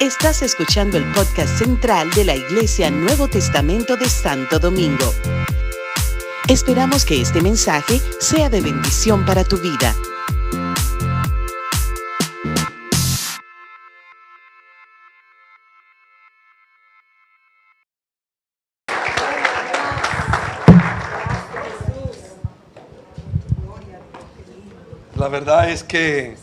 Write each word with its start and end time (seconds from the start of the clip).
Estás 0.00 0.42
escuchando 0.42 0.98
el 0.98 1.04
podcast 1.12 1.58
central 1.58 2.10
de 2.10 2.24
la 2.24 2.34
Iglesia 2.34 2.90
Nuevo 2.90 3.28
Testamento 3.28 3.96
de 3.96 4.08
Santo 4.08 4.58
Domingo. 4.58 5.12
Esperamos 6.48 7.04
que 7.04 7.20
este 7.20 7.40
mensaje 7.40 8.00
sea 8.20 8.50
de 8.50 8.60
bendición 8.60 9.24
para 9.24 9.44
tu 9.44 9.56
vida. 9.58 9.94
La 25.16 25.28
verdad 25.28 25.70
es 25.70 25.82
que 25.82 26.36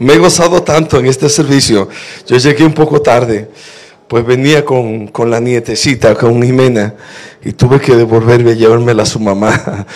me 0.00 0.14
he 0.14 0.18
gozado 0.18 0.62
tanto 0.62 0.98
en 0.98 1.06
este 1.06 1.28
servicio. 1.28 1.86
Yo 2.26 2.38
llegué 2.38 2.64
un 2.64 2.72
poco 2.72 3.02
tarde, 3.02 3.50
pues 4.08 4.24
venía 4.24 4.64
con, 4.64 5.10
la 5.26 5.40
nietecita, 5.40 6.14
con 6.14 6.42
Jimena, 6.42 6.94
y 7.44 7.52
tuve 7.52 7.78
que 7.78 7.94
devolverme 7.94 8.52
y 8.52 8.56
llevármela 8.56 9.02
a 9.02 9.06
su 9.06 9.20
mamá. 9.20 9.86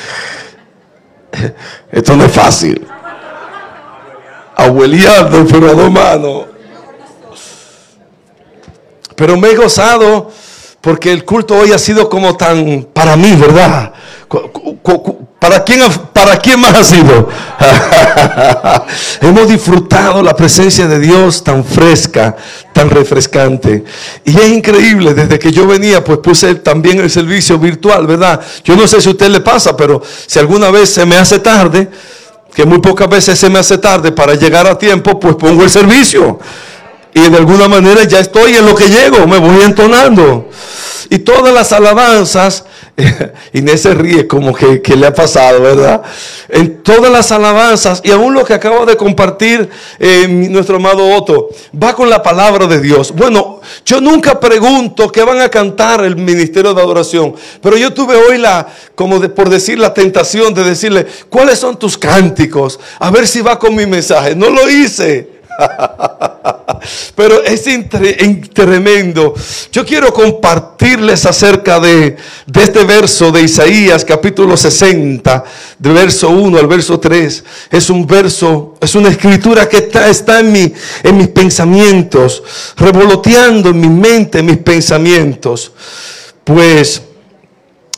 Esto 1.90 2.16
no 2.16 2.26
es 2.26 2.32
fácil. 2.32 2.86
Abueliando, 4.54 5.46
pero 5.50 5.70
a 5.70 5.72
dos 5.72 5.90
manos. 5.90 6.46
Pero 9.16 9.38
me 9.38 9.52
he 9.52 9.56
gozado 9.56 10.30
porque 10.82 11.12
el 11.12 11.24
culto 11.24 11.56
hoy 11.56 11.72
ha 11.72 11.78
sido 11.78 12.10
como 12.10 12.36
tan 12.36 12.88
para 12.92 13.16
mí, 13.16 13.34
¿verdad? 13.36 13.94
¿Para 15.44 15.62
quién, 15.62 15.82
¿Para 16.10 16.38
quién 16.38 16.58
más 16.58 16.72
ha 16.72 16.82
sido? 16.82 17.28
Hemos 19.20 19.46
disfrutado 19.46 20.22
la 20.22 20.34
presencia 20.34 20.86
de 20.86 20.98
Dios 20.98 21.44
tan 21.44 21.62
fresca, 21.62 22.34
tan 22.72 22.88
refrescante. 22.88 23.84
Y 24.24 24.34
es 24.34 24.48
increíble, 24.48 25.12
desde 25.12 25.38
que 25.38 25.52
yo 25.52 25.66
venía, 25.66 26.02
pues 26.02 26.20
puse 26.20 26.54
también 26.54 26.98
el 27.00 27.10
servicio 27.10 27.58
virtual, 27.58 28.06
¿verdad? 28.06 28.40
Yo 28.64 28.74
no 28.74 28.88
sé 28.88 29.02
si 29.02 29.08
a 29.10 29.12
usted 29.12 29.28
le 29.28 29.42
pasa, 29.42 29.76
pero 29.76 30.00
si 30.26 30.38
alguna 30.38 30.70
vez 30.70 30.88
se 30.88 31.04
me 31.04 31.16
hace 31.16 31.38
tarde, 31.40 31.90
que 32.54 32.64
muy 32.64 32.78
pocas 32.78 33.10
veces 33.10 33.38
se 33.38 33.50
me 33.50 33.58
hace 33.58 33.76
tarde 33.76 34.12
para 34.12 34.36
llegar 34.36 34.66
a 34.66 34.78
tiempo, 34.78 35.20
pues 35.20 35.36
pongo 35.36 35.62
el 35.62 35.68
servicio. 35.68 36.38
Y 37.14 37.30
de 37.30 37.36
alguna 37.36 37.68
manera 37.68 38.04
ya 38.04 38.18
estoy 38.18 38.56
en 38.56 38.66
lo 38.66 38.74
que 38.74 38.88
llego, 38.88 39.26
me 39.26 39.38
voy 39.38 39.62
entonando. 39.62 40.48
Y 41.10 41.18
todas 41.18 41.54
las 41.54 41.72
alabanzas 41.72 42.64
Inés 43.52 43.82
se 43.82 43.94
ríe 43.94 44.26
como 44.26 44.54
que, 44.54 44.80
le 44.96 45.06
ha 45.06 45.14
pasado, 45.14 45.60
¿verdad? 45.60 46.02
En 46.48 46.82
todas 46.82 47.10
las 47.10 47.32
alabanzas 47.32 48.00
y 48.04 48.10
aún 48.12 48.34
lo 48.34 48.44
que 48.44 48.54
acabo 48.54 48.86
de 48.86 48.96
compartir 48.96 49.68
eh, 49.98 50.28
nuestro 50.28 50.76
amado 50.76 51.08
Otto, 51.14 51.48
va 51.80 51.94
con 51.94 52.08
la 52.08 52.22
palabra 52.22 52.66
de 52.66 52.80
Dios. 52.80 53.12
Bueno, 53.12 53.60
yo 53.84 54.00
nunca 54.00 54.38
pregunto 54.38 55.10
qué 55.10 55.24
van 55.24 55.40
a 55.40 55.48
cantar 55.48 56.04
el 56.04 56.16
ministerio 56.16 56.72
de 56.72 56.80
adoración, 56.80 57.34
pero 57.60 57.76
yo 57.76 57.92
tuve 57.92 58.14
hoy 58.14 58.38
la, 58.38 58.68
como 58.94 59.20
por 59.34 59.48
decir, 59.48 59.78
la 59.78 59.92
tentación 59.92 60.54
de 60.54 60.62
decirle, 60.62 61.06
¿cuáles 61.28 61.58
son 61.58 61.78
tus 61.78 61.98
cánticos? 61.98 62.78
A 63.00 63.10
ver 63.10 63.26
si 63.26 63.40
va 63.40 63.58
con 63.58 63.74
mi 63.74 63.86
mensaje. 63.86 64.36
No 64.36 64.50
lo 64.50 64.68
hice. 64.70 65.33
Pero 67.14 67.42
es 67.42 67.64
tremendo. 68.52 69.34
Yo 69.72 69.84
quiero 69.84 70.12
compartirles 70.12 71.24
acerca 71.24 71.80
de, 71.80 72.16
este 72.54 72.84
verso 72.84 73.32
de 73.32 73.42
Isaías, 73.42 74.04
capítulo 74.04 74.56
60, 74.56 75.44
de 75.78 75.92
verso 75.92 76.28
1 76.30 76.58
al 76.58 76.66
verso 76.66 77.00
3. 77.00 77.44
Es 77.70 77.90
un 77.90 78.06
verso, 78.06 78.74
es 78.80 78.94
una 78.94 79.08
escritura 79.08 79.68
que 79.68 79.78
está, 79.78 80.08
está 80.08 80.40
en, 80.40 80.52
mi, 80.52 80.72
en 81.02 81.16
mis 81.16 81.28
pensamientos, 81.28 82.42
revoloteando 82.76 83.70
en 83.70 83.80
mi 83.80 83.88
mente, 83.88 84.40
en 84.40 84.46
mis 84.46 84.58
pensamientos. 84.58 85.72
Pues 86.44 87.00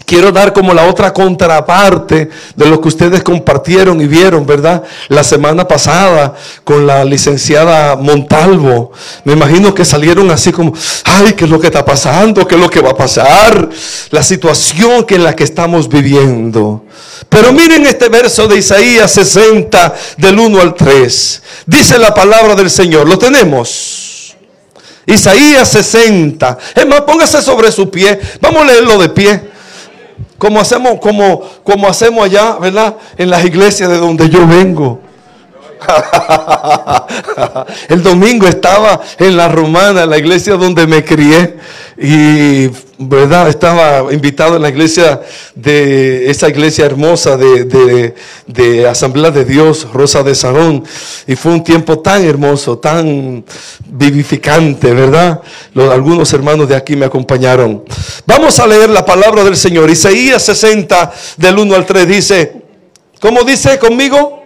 Quiero 0.06 0.30
dar 0.30 0.52
como 0.52 0.72
la 0.72 0.84
otra 0.84 1.12
contraparte 1.12 2.30
de 2.54 2.66
lo 2.66 2.80
que 2.80 2.86
ustedes 2.86 3.24
compartieron 3.24 4.00
y 4.00 4.06
vieron, 4.06 4.46
¿verdad? 4.46 4.84
La 5.08 5.24
semana 5.24 5.66
pasada 5.66 6.32
con 6.62 6.86
la 6.86 7.04
licenciada 7.04 7.96
Montalvo. 7.96 8.92
Me 9.24 9.32
imagino 9.32 9.74
que 9.74 9.84
salieron 9.84 10.30
así 10.30 10.52
como, 10.52 10.72
ay, 11.02 11.32
¿qué 11.32 11.44
es 11.44 11.50
lo 11.50 11.58
que 11.58 11.66
está 11.66 11.84
pasando? 11.84 12.46
¿Qué 12.46 12.54
es 12.54 12.60
lo 12.60 12.70
que 12.70 12.80
va 12.80 12.90
a 12.90 12.96
pasar? 12.96 13.68
La 14.10 14.22
situación 14.22 15.02
que 15.02 15.16
en 15.16 15.24
la 15.24 15.34
que 15.34 15.42
estamos 15.42 15.88
viviendo. 15.88 16.84
Pero 17.28 17.52
miren 17.52 17.84
este 17.84 18.08
verso 18.08 18.46
de 18.46 18.58
Isaías 18.58 19.10
60 19.10 19.92
del 20.18 20.38
1 20.38 20.60
al 20.60 20.74
3. 20.76 21.42
Dice 21.66 21.98
la 21.98 22.14
palabra 22.14 22.54
del 22.54 22.70
Señor. 22.70 23.08
¿Lo 23.08 23.18
tenemos? 23.18 24.36
Isaías 25.04 25.68
60. 25.68 26.58
Es 26.76 26.86
más, 26.86 27.00
póngase 27.00 27.42
sobre 27.42 27.72
su 27.72 27.90
pie. 27.90 28.20
Vamos 28.40 28.62
a 28.62 28.66
leerlo 28.66 28.98
de 28.98 29.08
pie. 29.08 29.55
Como 30.38 30.60
hacemos, 30.60 30.98
como, 31.00 31.42
como 31.64 31.88
hacemos 31.88 32.24
allá, 32.24 32.56
¿verdad? 32.60 32.96
En 33.16 33.30
las 33.30 33.44
iglesias 33.44 33.88
de 33.88 33.98
donde 33.98 34.28
yo 34.28 34.46
vengo. 34.46 35.00
El 37.88 38.02
domingo 38.02 38.46
estaba 38.46 39.00
en 39.18 39.36
la 39.36 39.48
romana, 39.48 40.04
en 40.04 40.10
la 40.10 40.18
iglesia 40.18 40.54
donde 40.54 40.86
me 40.86 41.04
crié. 41.04 41.56
Y, 41.98 42.68
¿verdad? 42.98 43.48
Estaba 43.48 44.12
invitado 44.12 44.56
en 44.56 44.62
la 44.62 44.68
iglesia 44.68 45.20
de 45.54 46.30
esa 46.30 46.48
iglesia 46.48 46.84
hermosa 46.84 47.36
de, 47.36 48.14
de, 48.46 48.86
Asamblea 48.86 49.30
de 49.30 49.44
Dios, 49.44 49.88
Rosa 49.92 50.22
de 50.22 50.34
Sarón. 50.34 50.84
Y 51.26 51.36
fue 51.36 51.52
un 51.52 51.64
tiempo 51.64 51.98
tan 51.98 52.24
hermoso, 52.24 52.78
tan 52.78 53.44
vivificante, 53.86 54.92
¿verdad? 54.92 55.40
Los, 55.74 55.90
algunos 55.90 56.32
hermanos 56.32 56.68
de 56.68 56.76
aquí 56.76 56.96
me 56.96 57.06
acompañaron. 57.06 57.84
Vamos 58.26 58.58
a 58.58 58.66
leer 58.66 58.90
la 58.90 59.04
palabra 59.04 59.44
del 59.44 59.56
Señor. 59.56 59.90
Isaías 59.90 60.42
60, 60.42 61.12
del 61.36 61.58
1 61.58 61.74
al 61.74 61.86
3 61.86 62.08
dice, 62.08 62.62
¿cómo 63.20 63.42
dice 63.42 63.78
conmigo? 63.78 64.45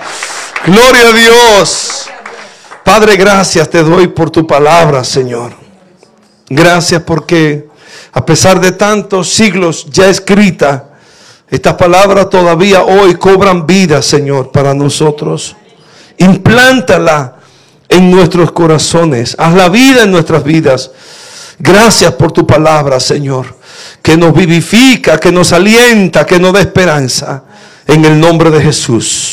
Gloria 0.65 1.09
a 1.09 1.13
Dios. 1.13 2.09
Padre, 2.83 3.15
gracias 3.15 3.69
te 3.69 3.83
doy 3.83 4.07
por 4.07 4.29
tu 4.29 4.45
palabra, 4.45 5.03
Señor. 5.03 5.53
Gracias 6.49 7.01
porque 7.03 7.69
a 8.13 8.25
pesar 8.25 8.59
de 8.59 8.71
tantos 8.71 9.29
siglos 9.29 9.87
ya 9.89 10.07
escrita, 10.07 10.89
estas 11.49 11.75
palabras 11.75 12.29
todavía 12.29 12.83
hoy 12.83 13.15
cobran 13.15 13.65
vida, 13.65 14.01
Señor, 14.01 14.51
para 14.51 14.73
nosotros. 14.73 15.55
Implántala 16.17 17.37
en 17.89 18.11
nuestros 18.11 18.51
corazones. 18.51 19.35
Haz 19.39 19.53
la 19.53 19.69
vida 19.69 20.03
en 20.03 20.11
nuestras 20.11 20.43
vidas. 20.43 20.91
Gracias 21.59 22.13
por 22.13 22.31
tu 22.31 22.45
palabra, 22.45 22.99
Señor 22.99 23.61
que 24.01 24.17
nos 24.17 24.33
vivifica, 24.33 25.19
que 25.19 25.31
nos 25.31 25.53
alienta, 25.53 26.25
que 26.25 26.39
nos 26.39 26.53
da 26.53 26.61
esperanza. 26.61 27.43
En 27.87 28.05
el 28.05 28.19
nombre 28.19 28.49
de 28.51 28.61
Jesús. 28.61 29.30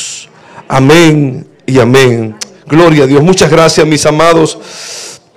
Amén 0.68 1.48
y 1.64 1.78
amén. 1.78 2.36
Gloria 2.66 3.04
a 3.04 3.06
Dios. 3.06 3.22
Muchas 3.22 3.50
gracias, 3.50 3.86
mis 3.86 4.04
amados. 4.04 4.58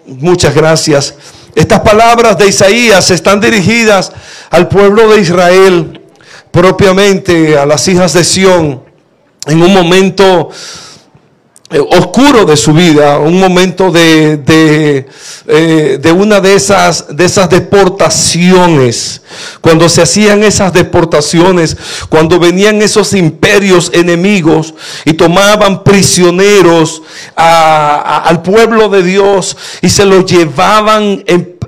Muchas 0.06 0.54
gracias. 0.54 1.16
Estas 1.56 1.80
palabras 1.80 2.38
de 2.38 2.48
Isaías 2.48 3.10
están 3.12 3.40
dirigidas 3.40 4.12
al 4.50 4.68
pueblo 4.68 5.10
de 5.10 5.22
Israel, 5.22 6.02
propiamente 6.52 7.58
a 7.58 7.66
las 7.66 7.88
hijas 7.88 8.12
de 8.12 8.26
Sión, 8.26 8.84
en 9.48 9.64
un 9.64 9.74
momento 9.74 10.50
oscuro 11.80 12.46
de 12.46 12.58
su 12.58 12.74
vida, 12.74 13.18
un 13.20 13.40
momento 13.40 13.92
de, 13.92 14.38
de, 14.38 15.08
eh, 15.48 16.00
de, 16.02 16.12
una 16.12 16.42
de 16.42 16.56
esas, 16.56 17.16
de 17.16 17.26
esas 17.26 17.50
deportaciones, 17.50 19.22
cuando 19.62 19.88
se 19.88 20.02
hacían 20.02 20.44
esas 20.44 20.74
deportaciones, 20.74 21.78
cuando 22.10 22.40
venían 22.40 22.82
esos 22.82 23.14
imperios 23.14 23.90
enemigos 23.94 24.74
y 25.06 25.14
tomaban 25.14 25.84
prisioneros 25.84 27.02
al 27.36 28.42
pueblo 28.42 28.90
de 28.90 29.04
Dios 29.04 29.56
y 29.82 29.90
se 29.90 30.06
los 30.06 30.26
llevaban 30.26 31.24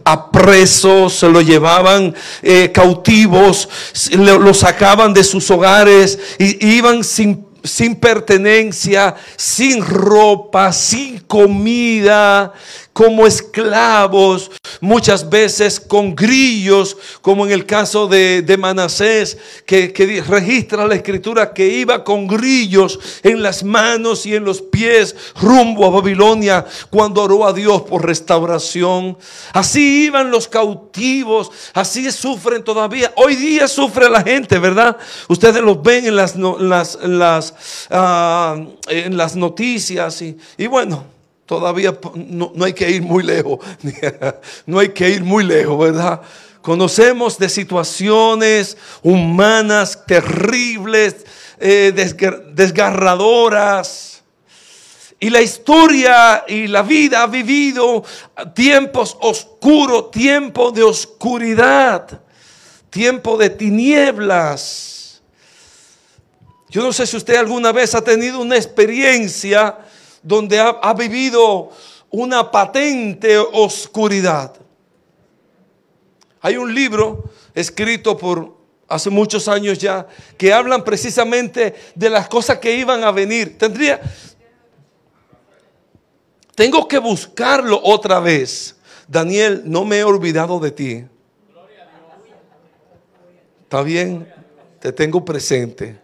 a 0.05 0.31
presos, 0.31 1.13
se 1.13 1.29
lo 1.29 1.39
llevaban 1.39 2.13
eh, 2.41 2.71
cautivos, 2.73 3.69
lo, 4.11 4.37
lo, 4.37 4.53
sacaban 4.53 5.13
de 5.13 5.23
sus 5.23 5.49
hogares 5.49 6.19
y 6.37 6.75
iban 6.75 7.05
sin 7.05 7.42
sin 7.63 7.95
pertenencia, 7.95 9.15
sin 9.37 9.83
ropa, 9.85 10.71
sin 10.71 11.19
comida, 11.19 12.53
como 12.91 13.25
esclavos, 13.25 14.51
muchas 14.83 15.29
veces 15.29 15.79
con 15.79 16.13
grillos, 16.13 16.97
como 17.21 17.45
en 17.45 17.53
el 17.53 17.65
caso 17.65 18.05
de, 18.07 18.57
Manasés, 18.59 19.37
que, 19.65 19.93
que, 19.93 20.21
registra 20.21 20.85
la 20.85 20.95
escritura 20.95 21.53
que 21.53 21.65
iba 21.65 22.03
con 22.03 22.27
grillos 22.27 22.99
en 23.23 23.41
las 23.41 23.63
manos 23.63 24.25
y 24.25 24.35
en 24.35 24.43
los 24.43 24.61
pies 24.61 25.15
rumbo 25.39 25.85
a 25.85 25.89
Babilonia 25.89 26.65
cuando 26.89 27.23
oró 27.23 27.47
a 27.47 27.53
Dios 27.53 27.83
por 27.83 28.05
restauración. 28.05 29.17
Así 29.53 30.07
iban 30.07 30.29
los 30.29 30.49
cautivos, 30.49 31.49
así 31.73 32.11
sufren 32.11 32.61
todavía. 32.61 33.13
Hoy 33.15 33.37
día 33.37 33.69
sufre 33.69 34.09
la 34.09 34.21
gente, 34.21 34.59
¿verdad? 34.59 34.97
Ustedes 35.29 35.61
los 35.61 35.81
ven 35.81 36.07
en 36.07 36.17
las, 36.17 36.35
las, 36.35 36.99
las, 37.01 37.87
ah, 37.89 38.57
en 38.89 39.15
las 39.15 39.37
noticias 39.37 40.21
y, 40.21 40.37
y 40.57 40.67
bueno. 40.67 41.12
Todavía 41.45 41.97
no, 42.15 42.53
hay 42.63 42.73
que 42.73 42.89
ir 42.89 43.01
muy 43.01 43.23
lejos. 43.23 43.59
No 44.65 44.79
hay 44.79 44.89
que 44.89 45.09
ir 45.09 45.23
muy 45.23 45.43
lejos, 45.43 45.77
¿verdad? 45.77 46.21
Conocemos 46.61 47.37
de 47.37 47.49
situaciones 47.49 48.77
humanas 49.01 50.05
terribles, 50.05 51.17
eh, 51.59 51.91
desgarradoras. 52.53 54.23
Y 55.19 55.29
la 55.29 55.41
historia 55.41 56.45
y 56.47 56.67
la 56.67 56.81
vida 56.81 57.23
ha 57.23 57.27
vivido 57.27 58.03
tiempos 58.53 59.17
oscuros, 59.21 60.11
tiempo 60.11 60.71
de 60.71 60.83
oscuridad, 60.83 62.21
tiempo 62.89 63.37
de 63.37 63.49
tinieblas. 63.49 65.21
Yo 66.69 66.81
no 66.81 66.91
sé 66.91 67.05
si 67.05 67.17
usted 67.17 67.35
alguna 67.35 67.71
vez 67.71 67.93
ha 67.95 68.01
tenido 68.01 68.39
una 68.39 68.55
experiencia 68.55 69.77
donde 70.23 70.59
ha, 70.59 70.93
vivido 70.93 71.69
una 72.09 72.49
patente 72.49 73.37
oscuridad. 73.37 74.55
Hay 76.41 76.57
un 76.57 76.73
libro 76.73 77.25
escrito 77.53 78.17
por 78.17 78.57
hace 78.87 79.09
muchos 79.09 79.47
años 79.47 79.77
ya 79.77 80.07
que 80.37 80.51
hablan 80.53 80.83
precisamente 80.83 81.75
de 81.93 82.09
las 82.09 82.27
cosas 82.27 82.57
que 82.57 82.75
iban 82.75 83.03
a 83.03 83.11
venir. 83.11 83.57
Tendría 83.57 84.01
tengo 86.55 86.87
que 86.87 86.99
buscarlo 86.99 87.79
otra 87.83 88.19
vez. 88.19 88.75
Daniel, 89.07 89.63
no 89.65 89.85
me 89.85 89.99
he 89.99 90.03
olvidado 90.03 90.59
de 90.59 90.71
ti. 90.71 91.05
¿Está 93.63 93.81
bien? 93.81 94.31
Te 94.79 94.91
tengo 94.91 95.25
presente. 95.25 95.99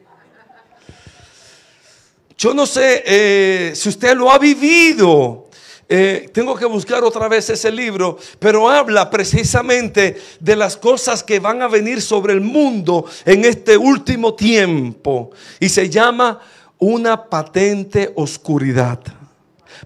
Yo 2.39 2.53
no 2.53 2.65
sé 2.65 3.03
eh, 3.05 3.73
si 3.75 3.89
usted 3.89 4.15
lo 4.15 4.31
ha 4.31 4.39
vivido. 4.39 5.49
Eh, 5.89 6.29
tengo 6.31 6.55
que 6.55 6.65
buscar 6.65 7.03
otra 7.03 7.27
vez 7.27 7.49
ese 7.49 7.69
libro, 7.69 8.17
pero 8.39 8.69
habla 8.69 9.09
precisamente 9.09 10.15
de 10.39 10.55
las 10.55 10.77
cosas 10.77 11.21
que 11.21 11.39
van 11.39 11.61
a 11.61 11.67
venir 11.67 12.01
sobre 12.01 12.31
el 12.31 12.39
mundo 12.39 13.05
en 13.25 13.43
este 13.43 13.75
último 13.75 14.35
tiempo. 14.35 15.31
Y 15.59 15.67
se 15.67 15.89
llama 15.89 16.39
una 16.77 17.25
patente 17.25 18.13
oscuridad. 18.15 19.01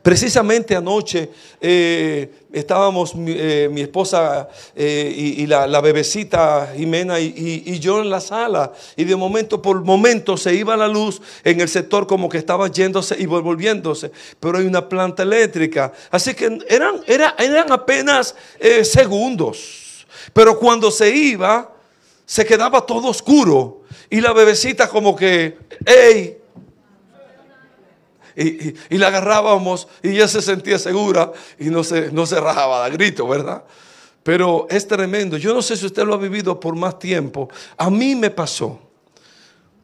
Precisamente 0.03 0.75
anoche 0.75 1.31
eh, 1.59 2.42
estábamos 2.53 3.15
mi, 3.15 3.31
eh, 3.35 3.69
esposa 3.77 4.47
eh, 4.75 5.13
y, 5.37 5.45
la, 5.47 5.81
bebecita 5.81 6.71
Jimena 6.77 7.19
y, 7.19 7.79
yo 7.79 8.01
en 8.01 8.09
la 8.09 8.21
sala. 8.21 8.71
Y 8.95 9.03
de 9.03 9.15
momento 9.15 9.61
por 9.61 9.83
momento 9.83 10.37
se 10.37 10.53
iba 10.53 10.77
la 10.77 10.87
luz 10.87 11.21
en 11.43 11.59
el 11.59 11.67
sector 11.67 12.07
como 12.07 12.29
que 12.29 12.37
estaba 12.37 12.69
yéndose 12.69 13.15
y 13.19 13.25
volviéndose, 13.25 14.11
pero 14.39 14.59
hay 14.59 14.65
una 14.65 14.87
planta 14.87 15.23
eléctrica. 15.23 15.91
Así 16.11 16.33
que 16.33 16.59
eran, 16.69 17.01
eran 17.07 17.71
apenas 17.71 18.35
segundos, 18.83 20.05
pero 20.31 20.57
cuando 20.57 20.91
se 20.91 21.09
iba 21.13 21.73
se 22.25 22.45
quedaba 22.45 22.85
todo 22.85 23.09
oscuro. 23.09 23.81
Y 24.09 24.21
la 24.21 24.33
bebecita 24.33 24.87
como 24.87 25.15
que, 25.15 25.57
hey, 25.85 26.37
y, 28.35 28.97
la 28.97 29.07
agarrábamos 29.07 29.87
y 30.01 30.09
ella 30.09 30.27
se 30.27 30.41
sentía 30.41 30.79
segura 30.79 31.31
y 31.59 31.65
no 31.65 31.83
se, 31.83 32.11
no 32.11 32.25
se 32.25 32.39
rajaba 32.39 32.85
de 32.85 32.91
grito, 32.91 33.27
¿verdad? 33.27 33.63
Pero 34.23 34.67
es 34.69 34.87
tremendo. 34.87 35.37
Yo 35.37 35.53
no 35.53 35.61
sé 35.61 35.75
si 35.75 35.85
usted 35.85 36.03
lo 36.03 36.13
ha 36.13 36.17
vivido 36.17 36.59
por 36.59 36.75
más 36.75 36.97
tiempo. 36.97 37.49
A 37.77 37.89
mí 37.89 38.15
me 38.15 38.29
pasó. 38.29 38.79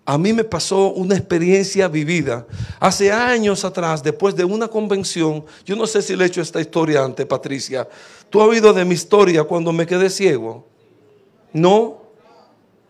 A 0.06 0.18
mí 0.18 0.34
me 0.34 0.44
pasó 0.44 0.88
una 0.94 1.16
experiencia 1.16 1.88
vivida. 1.88 2.48
Hace 2.80 3.12
años 3.12 3.64
atrás, 3.64 4.02
después 4.02 4.36
de 4.36 4.44
una 4.44 4.68
convención, 4.68 5.46
yo 5.64 5.76
no 5.76 5.86
sé 5.86 6.02
si 6.02 6.16
le 6.16 6.24
he 6.24 6.28
hecho 6.28 6.42
esta 6.42 6.60
historia 6.60 7.04
antes, 7.04 7.28
Patricia. 7.28 7.88
¿Tú 8.30 8.42
has 8.42 8.48
oído 8.48 8.74
de 8.74 8.86
mi 8.86 8.96
historia 8.96 9.44
cuando 9.44 9.72
me 9.72 9.86
quedé 9.86 10.10
ciego? 10.10 10.66
¿No? 11.54 12.00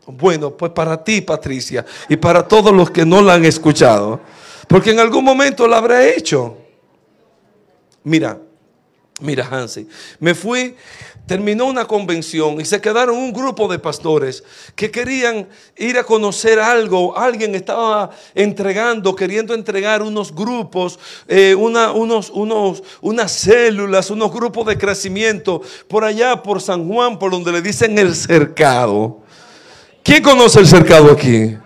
Bueno, 0.05 0.55
pues 0.55 0.71
para 0.71 1.03
ti, 1.03 1.19
Patricia, 1.19 1.85
y 2.07 2.15
para 2.15 2.47
todos 2.47 2.71
los 2.71 2.89
que 2.89 3.05
no 3.05 3.21
la 3.21 3.33
han 3.33 3.43
escuchado. 3.43 4.21
Porque 4.69 4.91
en 4.91 4.99
algún 4.99 5.25
momento 5.25 5.67
lo 5.67 5.75
habré 5.75 6.15
hecho. 6.15 6.55
Mira, 8.03 8.39
mira 9.19 9.47
Hansi, 9.49 9.87
me 10.19 10.35
fui, 10.35 10.75
terminó 11.25 11.65
una 11.65 11.85
convención 11.85 12.61
y 12.61 12.65
se 12.65 12.79
quedaron 12.79 13.17
un 13.17 13.33
grupo 13.33 13.67
de 13.67 13.79
pastores 13.79 14.43
que 14.75 14.91
querían 14.91 15.49
ir 15.75 15.97
a 15.97 16.03
conocer 16.03 16.59
algo. 16.59 17.17
Alguien 17.17 17.55
estaba 17.55 18.11
entregando, 18.35 19.15
queriendo 19.15 19.55
entregar 19.55 20.03
unos 20.03 20.33
grupos, 20.35 20.99
eh, 21.27 21.55
unos, 21.55 22.29
unos, 22.29 22.83
unas 23.01 23.31
células, 23.31 24.11
unos 24.11 24.31
grupos 24.31 24.67
de 24.67 24.77
crecimiento 24.77 25.63
por 25.87 26.03
allá, 26.03 26.43
por 26.43 26.61
San 26.61 26.87
Juan, 26.87 27.17
por 27.17 27.31
donde 27.31 27.51
le 27.51 27.63
dicen 27.63 27.97
el 27.97 28.13
cercado. 28.13 29.23
¿Quién 30.03 30.21
conoce 30.21 30.59
el 30.59 30.67
cercado 30.67 31.11
aquí? 31.11 31.57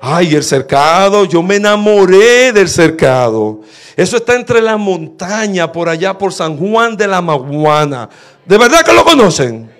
Ay, 0.00 0.34
el 0.34 0.44
cercado, 0.44 1.24
yo 1.24 1.42
me 1.42 1.56
enamoré 1.56 2.52
del 2.52 2.68
cercado. 2.68 3.60
Eso 3.96 4.16
está 4.16 4.34
entre 4.36 4.62
la 4.62 4.76
montaña, 4.76 5.72
por 5.72 5.88
allá 5.88 6.16
por 6.16 6.32
San 6.32 6.56
Juan 6.56 6.96
de 6.96 7.08
la 7.08 7.20
Maguana. 7.20 8.08
¿De 8.44 8.56
verdad 8.56 8.84
que 8.84 8.92
lo 8.92 9.04
conocen? 9.04 9.70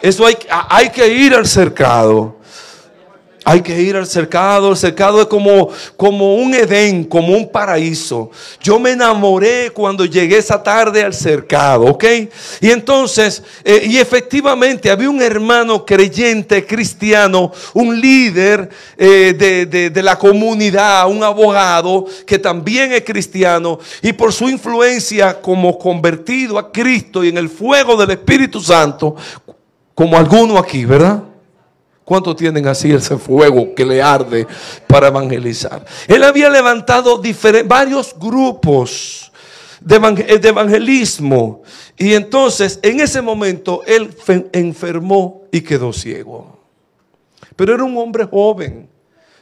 Eso 0.00 0.26
hay, 0.26 0.36
hay 0.68 0.88
que 0.88 1.06
ir 1.06 1.34
al 1.34 1.46
cercado. 1.46 2.36
Hay 3.44 3.60
que 3.60 3.80
ir 3.80 3.96
al 3.96 4.06
cercado. 4.06 4.70
El 4.70 4.76
cercado 4.76 5.20
es 5.20 5.26
como, 5.26 5.68
como 5.96 6.36
un 6.36 6.54
Edén, 6.54 7.04
como 7.04 7.36
un 7.36 7.50
paraíso. 7.50 8.30
Yo 8.60 8.78
me 8.78 8.92
enamoré 8.92 9.70
cuando 9.70 10.04
llegué 10.04 10.38
esa 10.38 10.62
tarde 10.62 11.02
al 11.02 11.12
cercado, 11.12 11.86
¿ok? 11.86 12.04
Y 12.60 12.70
entonces, 12.70 13.42
eh, 13.64 13.86
y 13.86 13.98
efectivamente 13.98 14.90
había 14.90 15.10
un 15.10 15.20
hermano 15.20 15.84
creyente, 15.84 16.64
cristiano, 16.64 17.50
un 17.74 18.00
líder 18.00 18.68
eh, 18.96 19.34
de, 19.36 19.90
de 19.90 20.02
la 20.02 20.16
comunidad, 20.16 21.08
un 21.08 21.24
abogado 21.24 22.06
que 22.26 22.38
también 22.38 22.92
es 22.92 23.02
cristiano. 23.02 23.78
Y 24.02 24.12
por 24.12 24.32
su 24.32 24.48
influencia 24.48 25.40
como 25.40 25.76
convertido 25.78 26.58
a 26.58 26.70
Cristo 26.70 27.24
y 27.24 27.28
en 27.28 27.38
el 27.38 27.48
fuego 27.48 27.96
del 27.96 28.12
Espíritu 28.12 28.60
Santo, 28.60 29.16
como 29.94 30.16
alguno 30.16 30.58
aquí, 30.58 30.84
¿verdad? 30.84 31.31
¿Cuántos 32.04 32.36
tienen 32.36 32.66
así 32.66 32.90
ese 32.92 33.16
fuego 33.16 33.74
que 33.74 33.84
le 33.84 34.02
arde 34.02 34.46
para 34.86 35.08
evangelizar? 35.08 35.84
Él 36.08 36.24
había 36.24 36.50
levantado 36.50 37.22
varios 37.66 38.14
grupos 38.18 39.32
de, 39.80 39.96
evangelismo. 40.48 41.62
Y 41.96 42.14
entonces, 42.14 42.80
en 42.82 43.00
ese 43.00 43.22
momento, 43.22 43.82
él 43.86 44.14
enfermó 44.52 45.42
y 45.52 45.60
quedó 45.60 45.92
ciego. 45.92 46.58
Pero 47.54 47.74
era 47.74 47.84
un 47.84 47.96
hombre 47.96 48.24
joven, 48.24 48.88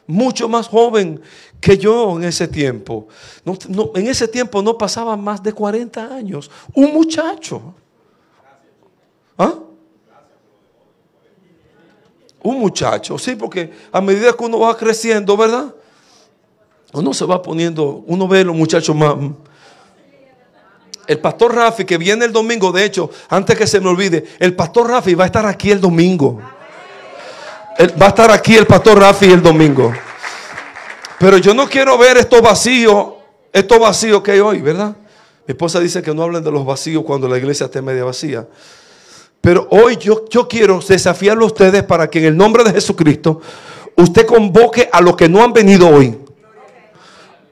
mucho 0.06 0.48
más 0.48 0.68
joven 0.68 1.20
que 1.60 1.78
yo 1.78 2.18
en 2.18 2.24
ese 2.24 2.48
tiempo. 2.48 3.08
en 3.94 4.06
ese 4.06 4.28
tiempo 4.28 4.60
no 4.60 4.76
pasaba 4.76 5.16
más 5.16 5.42
de 5.42 5.52
40 5.52 6.14
años. 6.14 6.50
Un 6.74 6.92
muchacho. 6.92 7.74
¿Ah? 9.38 9.54
Un 12.42 12.58
muchacho, 12.58 13.18
sí, 13.18 13.36
porque 13.36 13.70
a 13.92 14.00
medida 14.00 14.32
que 14.32 14.44
uno 14.44 14.60
va 14.60 14.76
creciendo, 14.76 15.36
¿verdad? 15.36 15.74
Uno 16.92 17.14
se 17.14 17.24
va 17.24 17.40
poniendo, 17.42 18.02
uno 18.06 18.26
ve 18.26 18.40
a 18.40 18.44
los 18.44 18.56
muchachos 18.56 18.96
más. 18.96 19.14
El 21.06 21.18
pastor 21.18 21.54
Rafi, 21.54 21.84
que 21.84 21.98
viene 21.98 22.24
el 22.24 22.32
domingo, 22.32 22.72
de 22.72 22.84
hecho, 22.84 23.10
antes 23.28 23.58
que 23.58 23.66
se 23.66 23.80
me 23.80 23.88
olvide, 23.88 24.24
el 24.38 24.54
pastor 24.54 24.88
Rafi 24.88 25.14
va 25.14 25.24
a 25.24 25.26
estar 25.26 25.44
aquí 25.44 25.70
el 25.70 25.80
domingo. 25.80 26.40
va 28.00 28.06
a 28.06 28.08
estar 28.08 28.30
aquí 28.30 28.56
el 28.56 28.66
pastor 28.66 28.98
Rafi 28.98 29.26
el 29.26 29.42
domingo. 29.42 29.92
Pero 31.18 31.36
yo 31.38 31.52
no 31.52 31.68
quiero 31.68 31.98
ver 31.98 32.16
estos 32.16 32.40
vacíos, 32.40 33.08
estos 33.52 33.78
vacíos 33.78 34.22
que 34.22 34.32
hay 34.32 34.40
hoy, 34.40 34.60
¿verdad? 34.60 34.96
Mi 35.46 35.52
esposa 35.52 35.80
dice 35.80 36.00
que 36.00 36.14
no 36.14 36.22
hablen 36.22 36.42
de 36.42 36.50
los 36.50 36.64
vacíos 36.64 37.04
cuando 37.04 37.28
la 37.28 37.36
iglesia 37.36 37.66
esté 37.66 37.82
media 37.82 38.04
vacía. 38.04 38.46
Pero 39.40 39.66
hoy 39.70 39.96
yo, 39.96 40.24
yo 40.28 40.46
quiero 40.48 40.80
desafiarlo 40.80 41.44
a 41.44 41.46
ustedes 41.46 41.82
para 41.82 42.10
que 42.10 42.18
en 42.18 42.26
el 42.26 42.36
nombre 42.36 42.62
de 42.62 42.72
Jesucristo 42.72 43.40
usted 43.96 44.26
convoque 44.26 44.88
a 44.92 45.00
los 45.00 45.16
que 45.16 45.28
no 45.28 45.42
han 45.42 45.52
venido 45.52 45.88
hoy. 45.88 46.18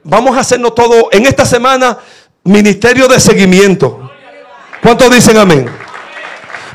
Vamos 0.03 0.37
a 0.37 0.41
hacernos 0.41 0.75
todo 0.75 1.09
en 1.11 1.25
esta 1.25 1.45
semana 1.45 1.97
ministerio 2.43 3.07
de 3.07 3.19
seguimiento. 3.19 4.09
¿Cuántos 4.81 5.13
dicen 5.13 5.37
amén? 5.37 5.67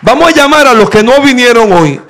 Vamos 0.03 0.29
a 0.29 0.37
llamar 0.37 0.67
a 0.67 0.75
los 0.75 0.91
que 0.91 1.03
no 1.03 1.21
vinieron 1.23 1.73
hoy 1.73 2.01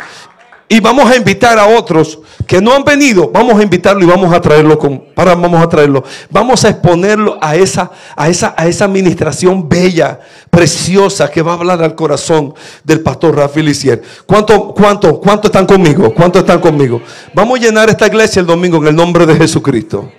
y 0.74 0.80
vamos 0.80 1.08
a 1.08 1.14
invitar 1.14 1.56
a 1.56 1.68
otros 1.68 2.18
que 2.48 2.60
no 2.60 2.74
han 2.74 2.82
venido, 2.82 3.30
vamos 3.30 3.60
a 3.60 3.62
invitarlo 3.62 4.02
y 4.02 4.08
vamos 4.08 4.34
a 4.34 4.40
traerlo 4.40 4.76
con, 4.76 4.98
para, 5.14 5.36
vamos 5.36 5.62
a 5.62 5.68
traerlo. 5.68 6.02
Vamos 6.30 6.64
a 6.64 6.70
exponerlo 6.70 7.38
a 7.40 7.54
esa, 7.54 7.92
a 8.16 8.28
esa, 8.28 8.54
a 8.56 8.66
esa 8.66 8.86
administración 8.86 9.68
bella, 9.68 10.18
preciosa 10.50 11.30
que 11.30 11.42
va 11.42 11.52
a 11.52 11.54
hablar 11.54 11.80
al 11.80 11.94
corazón 11.94 12.54
del 12.82 13.02
pastor 13.02 13.36
Rafael 13.36 13.66
Licier. 13.66 14.02
¿Cuánto, 14.26 14.74
cuánto, 14.74 15.20
cuánto 15.20 15.46
están 15.46 15.64
conmigo? 15.64 16.12
¿Cuánto 16.12 16.40
están 16.40 16.58
conmigo? 16.58 17.00
Vamos 17.32 17.60
a 17.60 17.62
llenar 17.62 17.88
esta 17.88 18.08
iglesia 18.08 18.40
el 18.40 18.46
domingo 18.46 18.78
en 18.78 18.88
el 18.88 18.96
nombre 18.96 19.26
de 19.26 19.36
Jesucristo. 19.36 20.10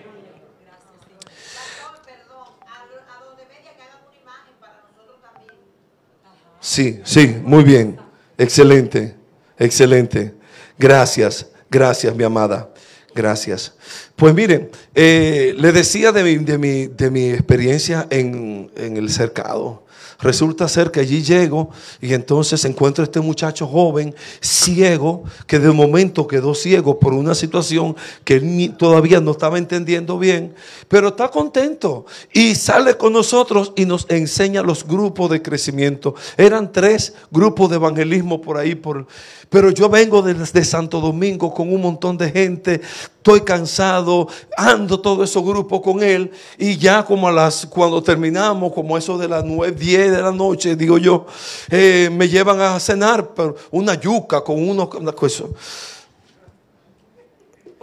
Sí, 6.62 7.02
sí, 7.04 7.36
muy 7.44 7.66
bien. 7.66 7.98
Excelente, 8.38 9.18
excelente. 9.60 10.45
Gracias. 10.78 11.48
Gracias, 11.70 12.16
mi 12.16 12.24
amada. 12.24 12.70
Gracias. 13.14 13.74
Pues 14.16 14.34
miren, 14.34 14.70
eh, 14.94 15.56
le 15.58 15.72
decía 15.72 16.12
de 16.12 16.24
mi, 16.24 16.36
de 16.44 16.58
mi, 16.58 16.88
de 16.88 17.10
mi 17.10 17.30
experiencia 17.30 18.08
en, 18.10 18.70
en 18.76 18.98
el 18.98 19.10
cercado. 19.10 19.85
Resulta 20.20 20.68
ser 20.68 20.92
que 20.92 21.02
allí 21.02 21.22
llego 21.22 21.70
y 22.02 22.14
entonces 22.14 22.64
encuentro 22.66 23.04
a 23.04 23.06
este 23.06 23.20
muchacho 23.20 23.68
joven, 23.68 24.16
ciego, 24.42 25.24
que 25.48 25.60
de 25.60 25.72
momento 25.72 26.28
quedó 26.28 26.56
ciego 26.56 27.00
por 27.00 27.14
una 27.14 27.36
situación 27.36 27.96
que 28.24 28.36
él 28.36 28.76
todavía 28.78 29.20
no 29.20 29.32
estaba 29.32 29.58
entendiendo 29.58 30.18
bien, 30.18 30.54
pero 30.88 31.10
está 31.10 31.30
contento 31.30 32.06
y 32.32 32.56
sale 32.56 32.96
con 32.96 33.14
nosotros 33.14 33.74
y 33.76 33.86
nos 33.86 34.06
enseña 34.10 34.62
los 34.62 34.86
grupos 34.86 35.30
de 35.30 35.42
crecimiento. 35.42 36.16
Eran 36.38 36.72
tres 36.72 37.14
grupos 37.32 37.70
de 37.70 37.76
evangelismo 37.76 38.42
por 38.42 38.58
ahí, 38.58 38.76
por, 38.76 39.08
pero 39.50 39.70
yo 39.70 39.90
vengo 39.90 40.22
desde 40.22 40.64
Santo 40.64 41.00
Domingo 41.00 41.54
con 41.54 41.72
un 41.72 41.82
montón 41.82 42.18
de 42.18 42.32
gente, 42.32 42.82
estoy 43.18 43.42
cansado, 43.42 44.28
ando 44.56 45.00
todo 45.00 45.24
ese 45.24 45.40
grupo 45.40 45.82
con 45.82 46.04
él 46.04 46.32
y 46.58 46.78
ya 46.78 47.04
como 47.04 47.28
a 47.28 47.32
las, 47.32 47.66
cuando 47.66 48.02
terminamos, 48.02 48.72
como 48.74 48.98
eso 48.98 49.18
de 49.18 49.28
las 49.28 49.44
9, 49.44 49.76
10 49.78 50.05
de 50.10 50.22
la 50.22 50.32
noche, 50.32 50.76
digo 50.76 50.98
yo, 50.98 51.26
eh, 51.70 52.10
me 52.12 52.28
llevan 52.28 52.60
a 52.62 52.80
cenar 52.80 53.34
una 53.72 53.96
yuca 53.96 54.42
con 54.42 54.68
unos, 54.68 54.94
una 54.96 55.12
cosa 55.12 55.46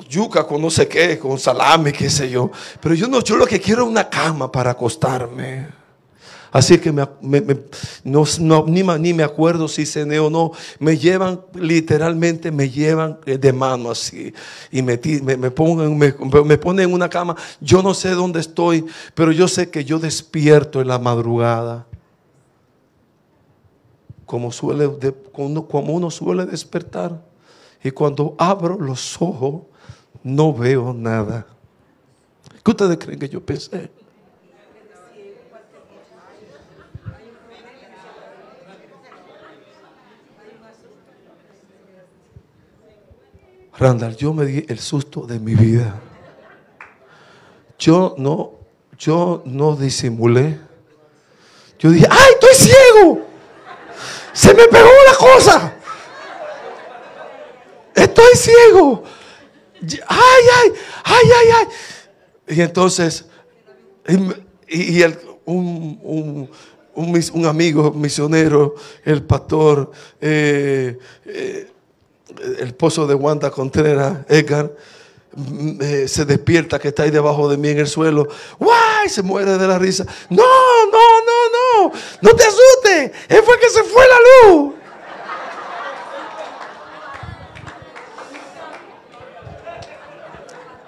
yuca 0.08 0.46
con 0.46 0.60
no 0.60 0.70
sé 0.70 0.86
qué, 0.86 1.18
con 1.18 1.38
salami, 1.38 1.92
qué 1.92 2.10
sé 2.10 2.30
yo. 2.30 2.50
Pero 2.80 2.94
yo 2.94 3.08
no, 3.08 3.22
yo 3.22 3.36
lo 3.36 3.46
que 3.46 3.60
quiero 3.60 3.84
es 3.84 3.88
una 3.88 4.08
cama 4.08 4.50
para 4.50 4.72
acostarme. 4.72 5.82
Así 6.52 6.76
que 6.76 6.92
me, 6.92 7.08
no, 8.04 8.24
ni, 8.66 8.82
ni, 8.82 9.14
me 9.14 9.22
acuerdo 9.22 9.68
si 9.68 9.86
cené 9.86 10.18
o 10.18 10.28
no. 10.28 10.52
Me 10.78 10.98
llevan, 10.98 11.40
literalmente 11.54 12.52
me 12.52 12.68
llevan 12.68 13.18
de 13.24 13.52
mano 13.54 13.90
así. 13.90 14.34
Y 14.70 14.82
me, 14.82 14.98
pongan, 14.98 15.96
me, 15.96 16.58
ponen 16.58 16.90
en 16.90 16.94
una 16.94 17.08
cama. 17.08 17.34
Yo 17.58 17.82
no 17.82 17.94
sé 17.94 18.10
dónde 18.10 18.40
estoy, 18.40 18.84
pero 19.14 19.32
yo 19.32 19.48
sé 19.48 19.70
que 19.70 19.82
yo 19.86 19.98
despierto 19.98 20.82
en 20.82 20.88
la 20.88 20.98
madrugada. 20.98 21.86
Como, 24.26 24.52
suele, 24.52 24.90
como 25.32 25.92
uno 25.94 26.10
suele 26.10 26.46
despertar. 26.46 27.22
Y 27.82 27.90
cuando 27.90 28.34
abro 28.38 28.78
los 28.78 29.20
ojos, 29.20 29.62
no 30.22 30.52
veo 30.52 30.92
nada. 30.92 31.46
¿Qué 32.64 32.70
ustedes 32.70 32.96
creen 32.98 33.18
que 33.18 33.28
yo 33.28 33.44
pensé? 33.44 33.90
Randall, 43.78 44.16
yo 44.16 44.32
me 44.32 44.44
di 44.44 44.64
el 44.68 44.78
susto 44.78 45.26
de 45.26 45.40
mi 45.40 45.54
vida. 45.54 46.00
Yo 47.78 48.14
no, 48.16 48.52
yo 48.96 49.42
no 49.44 49.74
disimulé. 49.74 50.60
Yo 51.80 51.90
dije, 51.90 52.06
¡ay, 52.08 52.32
estoy 52.34 52.54
ciego! 52.54 53.31
Se 54.32 54.54
me 54.54 54.64
pegó 54.66 54.88
la 55.06 55.16
cosa. 55.16 55.74
Estoy 57.94 58.34
ciego. 58.34 59.04
¡Ay, 60.08 60.44
ay, 60.62 60.72
ay, 61.04 61.30
ay, 61.38 61.48
ay! 61.58 62.56
Y 62.56 62.60
entonces, 62.60 63.26
y, 64.68 65.02
un, 65.44 66.48
amigo 67.46 67.92
misionero, 67.92 68.74
el 69.04 69.22
pastor, 69.22 69.90
eh, 70.20 70.98
eh, 71.26 71.70
el 72.58 72.68
esposo 72.68 73.06
de 73.06 73.14
Wanda 73.14 73.50
Contreras, 73.50 74.18
Edgar, 74.28 74.72
se 76.06 76.24
despierta 76.24 76.78
que 76.78 76.88
está 76.88 77.04
ahí 77.04 77.10
debajo 77.10 77.48
de 77.48 77.56
mí 77.56 77.68
en 77.68 77.78
el 77.78 77.86
suelo. 77.86 78.28
¡Guay! 78.58 79.08
Se 79.08 79.22
muere 79.22 79.56
de 79.56 79.66
la 79.66 79.78
risa. 79.78 80.04
No, 80.28 80.44
no, 80.92 81.01
no, 82.20 82.34
te 82.34 82.44
asustes. 82.44 83.12
Él 83.28 83.42
fue 83.44 83.58
que 83.58 83.70
se 83.70 83.82
fue 83.84 84.04
la 84.08 84.50
luz. 84.50 84.74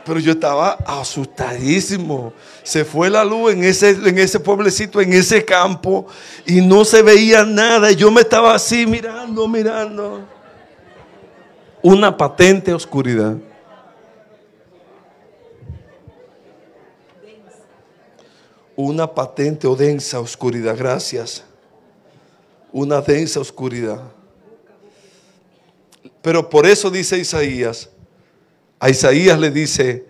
Pero 0.05 0.21
yo 0.21 0.33
estaba 0.33 0.73
asustadísimo. 0.87 2.33
Se 2.63 2.85
fue 2.85 3.09
la 3.09 3.25
luz 3.25 3.53
en 3.53 3.65
ese, 3.65 3.91
en 3.91 4.19
ese 4.19 4.39
pueblecito, 4.39 5.01
en 5.01 5.13
ese 5.13 5.45
campo, 5.45 6.07
y 6.47 6.61
no 6.61 6.85
se 6.85 7.03
veía 7.03 7.45
nada. 7.45 7.91
Y 7.91 7.97
yo 7.97 8.11
me 8.11 8.21
estaba 8.21 8.55
así 8.55 8.87
mirando, 8.87 9.49
mirando 9.49 10.21
una 11.83 12.17
patente 12.17 12.73
oscuridad. 12.73 13.37
Una 18.77 19.07
patente 19.07 19.67
o 19.67 19.77
densa 19.77 20.21
oscuridad, 20.21 20.77
gracias. 20.77 21.45
Una 22.73 23.01
densa 23.01 23.41
oscuridad. 23.41 24.01
Pero 26.21 26.49
por 26.49 26.67
eso 26.67 26.91
dice 26.91 27.19
Isaías, 27.19 27.91
a 28.81 28.91
Isaías 28.91 29.39
le 29.39 29.51
dice, 29.51 30.07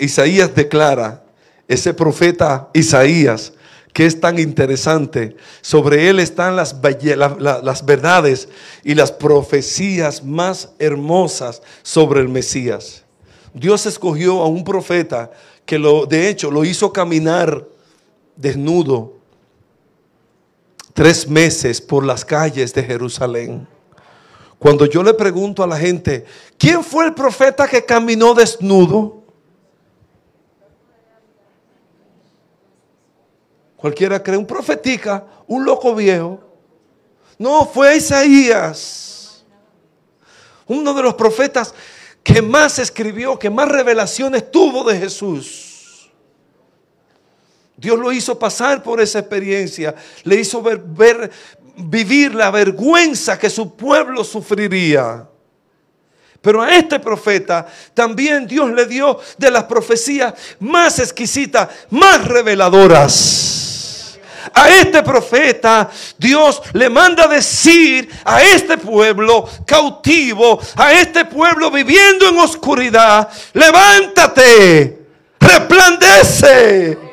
Isaías 0.00 0.54
declara, 0.54 1.24
ese 1.68 1.94
profeta 1.94 2.68
Isaías, 2.72 3.52
que 3.92 4.06
es 4.06 4.20
tan 4.20 4.38
interesante. 4.38 5.36
Sobre 5.60 6.08
él 6.08 6.18
están 6.18 6.56
las, 6.56 6.76
las 7.38 7.86
verdades 7.86 8.48
y 8.82 8.94
las 8.94 9.12
profecías 9.12 10.24
más 10.24 10.70
hermosas 10.78 11.62
sobre 11.82 12.20
el 12.20 12.28
Mesías. 12.28 13.04
Dios 13.54 13.86
escogió 13.86 14.42
a 14.42 14.48
un 14.48 14.64
profeta 14.64 15.30
que 15.64 15.78
lo, 15.78 16.06
de 16.06 16.28
hecho 16.28 16.50
lo 16.50 16.64
hizo 16.64 16.92
caminar 16.92 17.64
desnudo 18.36 19.14
tres 20.94 21.28
meses 21.28 21.80
por 21.80 22.04
las 22.04 22.24
calles 22.24 22.72
de 22.72 22.82
Jerusalén. 22.82 23.66
Cuando 24.58 24.86
yo 24.86 25.02
le 25.02 25.12
pregunto 25.12 25.62
a 25.62 25.66
la 25.66 25.76
gente, 25.76 26.24
¿quién 26.56 26.82
fue 26.82 27.04
el 27.04 27.14
profeta 27.14 27.68
que 27.68 27.84
caminó 27.84 28.32
desnudo? 28.32 29.22
Cualquiera 33.76 34.22
cree 34.22 34.38
un 34.38 34.46
profetica, 34.46 35.26
un 35.46 35.64
loco 35.64 35.94
viejo. 35.94 36.40
No, 37.38 37.66
fue 37.66 37.96
Isaías. 37.96 39.44
Uno 40.66 40.94
de 40.94 41.02
los 41.02 41.14
profetas 41.14 41.74
que 42.22 42.40
más 42.40 42.78
escribió, 42.78 43.38
que 43.38 43.50
más 43.50 43.68
revelaciones 43.68 44.50
tuvo 44.50 44.84
de 44.84 44.98
Jesús. 44.98 45.63
Dios 47.84 47.98
lo 47.98 48.10
hizo 48.10 48.38
pasar 48.38 48.82
por 48.82 48.98
esa 48.98 49.18
experiencia, 49.18 49.94
le 50.22 50.36
hizo 50.36 50.62
ver, 50.62 51.30
vivir 51.76 52.34
la 52.34 52.50
vergüenza 52.50 53.38
que 53.38 53.50
su 53.50 53.76
pueblo 53.76 54.24
sufriría. 54.24 55.28
Pero 56.40 56.62
a 56.62 56.74
este 56.74 56.98
profeta 56.98 57.66
también 57.92 58.46
Dios 58.46 58.70
le 58.70 58.86
dio 58.86 59.20
de 59.36 59.50
las 59.50 59.64
profecías 59.64 60.32
más 60.60 60.98
exquisitas, 60.98 61.68
más 61.90 62.26
reveladoras 62.26 64.18
a 64.54 64.68
este 64.70 65.02
profeta, 65.02 65.90
Dios 66.16 66.62
le 66.72 66.88
manda 66.88 67.26
decir 67.26 68.08
a 68.24 68.42
este 68.42 68.78
pueblo 68.78 69.48
cautivo, 69.66 70.60
a 70.76 70.92
este 70.92 71.24
pueblo 71.24 71.70
viviendo 71.70 72.28
en 72.28 72.38
oscuridad, 72.38 73.28
levántate, 73.52 75.06
resplandece. 75.40 77.03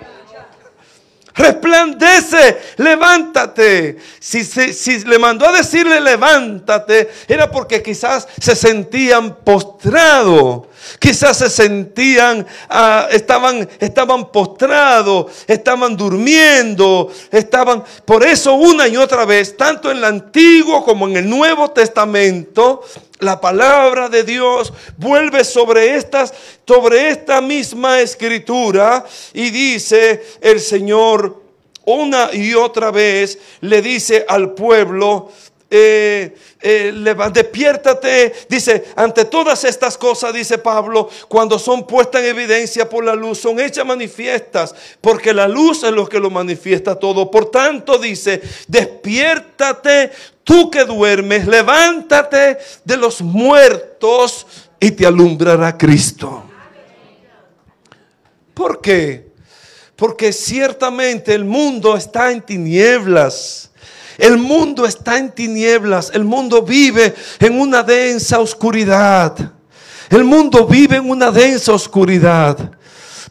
Resplandece, 1.34 2.62
levántate. 2.78 3.98
Si, 4.20 4.44
si, 4.44 5.00
le 5.06 5.18
mandó 5.18 5.48
a 5.48 5.52
decirle 5.52 6.02
levántate, 6.02 7.10
era 7.28 7.50
porque 7.50 7.82
quizás 7.82 8.28
se 8.40 8.56
sentían 8.56 9.38
postrados. 9.44 10.68
Quizás 11.00 11.38
se 11.38 11.50
sentían, 11.50 12.46
ah, 12.70 13.08
estaban, 13.12 13.68
estaban 13.80 14.32
postrados, 14.32 15.32
estaban 15.48 15.96
durmiendo, 15.96 17.12
estaban. 17.32 17.84
Por 18.06 18.26
eso 18.26 18.54
una 18.54 18.88
y 18.88 18.98
otra 18.98 19.26
vez, 19.26 19.56
tanto 19.58 19.92
en 19.92 19.98
el 19.98 20.06
Antiguo 20.06 20.84
como 20.84 21.08
en 21.08 21.18
el 21.18 21.30
Nuevo 21.30 21.72
Testamento, 21.72 22.84
la 23.20 23.40
palabra 23.40 24.10
de 24.10 24.24
Dios 24.24 24.74
vuelve 24.98 25.44
sobre 25.44 25.96
estas, 25.96 26.34
sobre 26.68 27.10
esta 27.10 27.42
misma 27.42 28.00
escritura 28.00 29.06
y 29.34 29.50
dice 29.52 30.24
el 30.42 30.60
Señor 30.60 31.42
una 31.86 32.34
y 32.34 32.54
otra 32.54 32.92
vez 32.92 33.40
le 33.62 33.82
dice 33.82 34.26
al 34.28 34.54
pueblo, 34.54 35.32
eh, 35.74 36.36
eh, 36.62 37.16
despiértate, 37.32 38.34
dice, 38.50 38.84
ante 38.98 39.24
todas 39.24 39.64
estas 39.64 39.98
cosas, 39.98 40.34
dice 40.34 40.58
Pablo, 40.58 41.10
cuando 41.30 41.58
son 41.58 41.88
puestas 41.88 42.22
en 42.22 42.28
evidencia 42.28 42.90
por 42.90 43.06
la 43.06 43.16
luz, 43.16 43.40
son 43.40 43.58
hechas 43.58 43.86
manifiestas, 43.86 44.76
porque 45.00 45.34
la 45.34 45.48
luz 45.48 45.84
es 45.84 45.92
lo 45.92 46.10
que 46.10 46.20
lo 46.20 46.30
manifiesta 46.30 47.00
todo. 47.00 47.32
Por 47.32 47.50
tanto, 47.50 47.98
dice, 47.98 48.42
despiértate 48.68 50.12
tú 50.44 50.70
que 50.70 50.84
duermes, 50.84 51.48
levántate 51.48 52.58
de 52.84 52.98
los 52.98 53.22
muertos 53.22 54.46
y 54.78 54.92
te 54.92 55.06
alumbrará 55.06 55.78
Cristo. 55.78 56.44
¿Por 58.54 58.82
qué? 58.82 59.32
Porque 59.96 60.34
ciertamente 60.34 61.34
el 61.34 61.46
mundo 61.46 61.96
está 61.96 62.30
en 62.30 62.42
tinieblas. 62.42 63.71
El 64.22 64.38
mundo 64.38 64.86
está 64.86 65.18
en 65.18 65.32
tinieblas. 65.32 66.12
El 66.14 66.24
mundo 66.26 66.62
vive 66.62 67.16
en 67.40 67.60
una 67.60 67.82
densa 67.82 68.38
oscuridad. 68.40 69.36
El 70.12 70.24
mundo 70.24 70.68
vive 70.68 70.98
en 70.98 71.10
una 71.10 71.32
densa 71.32 71.74
oscuridad. 71.74 72.56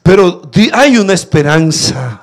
Pero 0.02 0.42
hay 0.72 0.98
una 0.98 1.12
esperanza. 1.12 2.22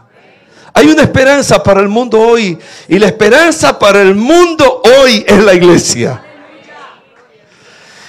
Hay 0.73 0.89
una 0.89 1.03
esperanza 1.03 1.63
para 1.63 1.79
el 1.79 1.87
mundo 1.87 2.19
hoy. 2.19 2.59
Y 2.89 2.99
la 2.99 3.05
esperanza 3.07 3.79
para 3.79 4.01
el 4.01 4.15
mundo 4.15 4.81
hoy 4.99 5.23
es 5.25 5.41
la 5.45 5.53
iglesia. 5.53 6.21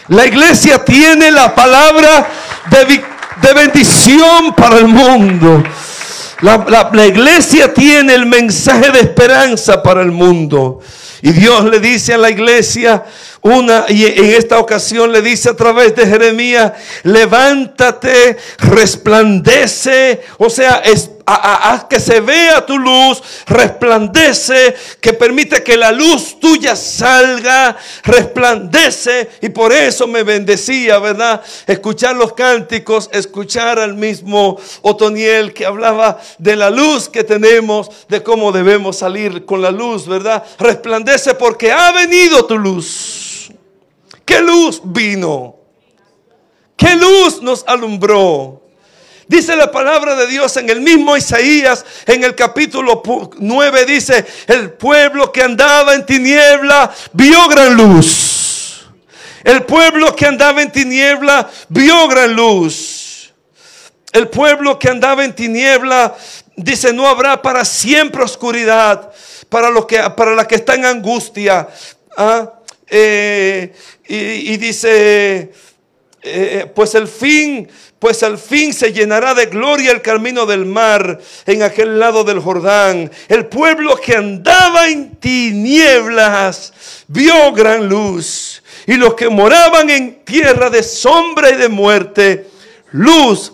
La 0.08 0.26
iglesia 0.26 0.84
tiene 0.84 1.30
la 1.30 1.54
palabra 1.54 2.28
de, 2.68 3.00
de 3.46 3.54
bendición 3.54 4.56
para 4.56 4.78
el 4.78 4.88
mundo. 4.88 5.62
La, 6.40 7.06
iglesia 7.06 7.74
tiene 7.74 8.14
el 8.14 8.26
mensaje 8.26 8.92
de 8.92 9.00
esperanza 9.00 9.82
para 9.82 10.02
el 10.02 10.12
mundo. 10.12 10.80
Y 11.20 11.32
Dios 11.32 11.64
le 11.64 11.80
dice 11.80 12.14
a 12.14 12.18
la 12.18 12.30
iglesia 12.30 13.04
una, 13.40 13.86
y 13.88 14.04
en 14.04 14.24
esta 14.26 14.58
ocasión 14.60 15.10
le 15.10 15.20
dice 15.20 15.50
a 15.50 15.56
través 15.56 15.96
de 15.96 16.06
Jeremías, 16.06 16.72
levántate, 17.02 18.36
resplandece, 18.58 20.20
o 20.38 20.48
sea, 20.48 20.82
haz 21.34 21.84
que 21.84 22.00
se 22.00 22.20
vea 22.20 22.64
tu 22.64 22.78
luz, 22.78 23.22
resplandece, 23.46 24.74
que 25.00 25.12
permite 25.12 25.62
que 25.62 25.76
la 25.76 25.92
luz 25.92 26.40
tuya 26.40 26.74
salga, 26.74 27.76
resplandece. 28.04 29.30
Y 29.42 29.50
por 29.50 29.72
eso 29.72 30.06
me 30.06 30.22
bendecía, 30.22 30.98
¿verdad? 30.98 31.42
Escuchar 31.66 32.16
los 32.16 32.32
cánticos, 32.32 33.10
escuchar 33.12 33.78
al 33.78 33.94
mismo 33.94 34.58
Otoniel 34.82 35.52
que 35.52 35.66
hablaba 35.66 36.18
de 36.38 36.56
la 36.56 36.70
luz 36.70 37.08
que 37.08 37.24
tenemos, 37.24 37.90
de 38.08 38.22
cómo 38.22 38.52
debemos 38.52 38.96
salir 38.96 39.44
con 39.44 39.62
la 39.62 39.70
luz, 39.70 40.06
¿verdad? 40.06 40.44
Resplandece 40.58 41.34
porque 41.34 41.72
ha 41.72 41.92
venido 41.92 42.44
tu 42.46 42.58
luz. 42.58 43.52
¿Qué 44.24 44.40
luz 44.40 44.80
vino? 44.84 45.56
¿Qué 46.76 46.94
luz 46.94 47.42
nos 47.42 47.64
alumbró? 47.66 48.67
Dice 49.28 49.54
la 49.56 49.70
palabra 49.70 50.16
de 50.16 50.26
Dios 50.26 50.56
en 50.56 50.70
el 50.70 50.80
mismo 50.80 51.14
Isaías, 51.14 51.84
en 52.06 52.24
el 52.24 52.34
capítulo 52.34 53.02
9, 53.38 53.84
dice, 53.84 54.24
el 54.46 54.72
pueblo 54.72 55.30
que 55.30 55.42
andaba 55.42 55.94
en 55.94 56.06
tiniebla 56.06 56.90
vio 57.12 57.46
gran 57.48 57.74
luz. 57.74 58.86
El 59.44 59.64
pueblo 59.64 60.16
que 60.16 60.24
andaba 60.24 60.62
en 60.62 60.72
tiniebla 60.72 61.48
vio 61.68 62.08
gran 62.08 62.32
luz. 62.32 63.34
El 64.12 64.28
pueblo 64.28 64.78
que 64.78 64.88
andaba 64.88 65.22
en 65.22 65.34
tiniebla 65.34 66.16
dice, 66.56 66.94
no 66.94 67.06
habrá 67.06 67.42
para 67.42 67.66
siempre 67.66 68.22
oscuridad 68.22 69.12
para, 69.50 69.68
lo 69.68 69.86
que, 69.86 69.98
para 70.16 70.34
la 70.34 70.48
que 70.48 70.54
está 70.54 70.74
en 70.74 70.86
angustia. 70.86 71.68
¿Ah? 72.16 72.50
Eh, 72.88 73.74
y, 74.08 74.56
dice, 74.56 75.52
eh, 76.22 76.70
pues 76.74 76.94
el 76.94 77.06
fin 77.08 77.68
pues 77.98 78.22
al 78.22 78.38
fin 78.38 78.72
se 78.72 78.92
llenará 78.92 79.34
de 79.34 79.46
gloria 79.46 79.90
el 79.90 80.02
camino 80.02 80.46
del 80.46 80.64
mar 80.64 81.18
en 81.46 81.62
aquel 81.62 81.98
lado 81.98 82.22
del 82.22 82.38
Jordán. 82.38 83.10
El 83.28 83.46
pueblo 83.46 83.96
que 83.96 84.14
andaba 84.14 84.88
en 84.88 85.16
tinieblas 85.16 86.72
vio 87.08 87.52
gran 87.52 87.88
luz. 87.88 88.62
Y 88.86 88.94
los 88.94 89.14
que 89.14 89.28
moraban 89.28 89.90
en 89.90 90.24
tierra 90.24 90.70
de 90.70 90.82
sombra 90.82 91.50
y 91.50 91.56
de 91.56 91.68
muerte, 91.68 92.48
luz 92.92 93.52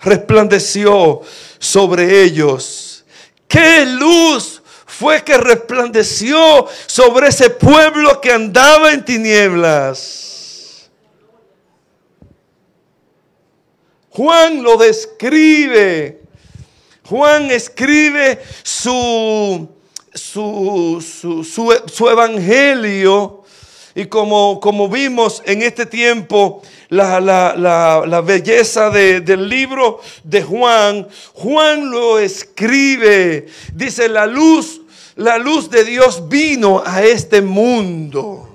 resplandeció 0.00 1.22
sobre 1.58 2.22
ellos. 2.22 3.04
¿Qué 3.48 3.86
luz 3.86 4.62
fue 4.84 5.24
que 5.24 5.38
resplandeció 5.38 6.66
sobre 6.86 7.28
ese 7.28 7.48
pueblo 7.48 8.20
que 8.20 8.30
andaba 8.30 8.92
en 8.92 9.04
tinieblas? 9.04 10.35
Juan 14.16 14.62
lo 14.62 14.78
describe. 14.78 16.22
Juan 17.04 17.50
escribe 17.50 18.40
su, 18.62 19.68
su, 20.14 22.08
evangelio. 22.10 23.42
Y 23.94 24.06
como, 24.06 24.58
como, 24.58 24.88
vimos 24.88 25.42
en 25.44 25.60
este 25.60 25.84
tiempo 25.84 26.62
la, 26.88 28.22
belleza 28.24 28.88
del 28.88 29.50
libro 29.50 30.00
de 30.24 30.42
Juan, 30.42 31.06
Juan 31.34 31.90
lo 31.90 32.18
escribe. 32.18 33.48
Dice, 33.74 34.08
la 34.08 34.24
luz, 34.24 34.80
la 35.16 35.36
luz 35.36 35.68
de 35.68 35.84
Dios 35.84 36.26
vino 36.26 36.82
a 36.86 37.04
este 37.04 37.42
mundo. 37.42 38.48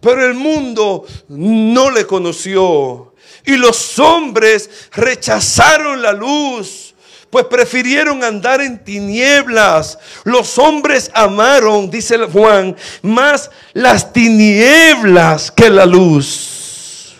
Pero 0.00 0.24
el 0.26 0.32
mundo 0.32 1.04
no 1.28 1.90
le 1.90 2.06
conoció. 2.06 3.11
Y 3.44 3.56
los 3.56 3.98
hombres 3.98 4.70
rechazaron 4.92 6.00
la 6.00 6.12
luz, 6.12 6.94
pues 7.30 7.46
prefirieron 7.46 8.22
andar 8.22 8.60
en 8.60 8.84
tinieblas. 8.84 9.98
Los 10.24 10.58
hombres 10.58 11.10
amaron, 11.14 11.90
dice 11.90 12.18
Juan, 12.30 12.76
más 13.02 13.50
las 13.72 14.12
tinieblas 14.12 15.50
que 15.50 15.70
la 15.70 15.86
luz. 15.86 17.14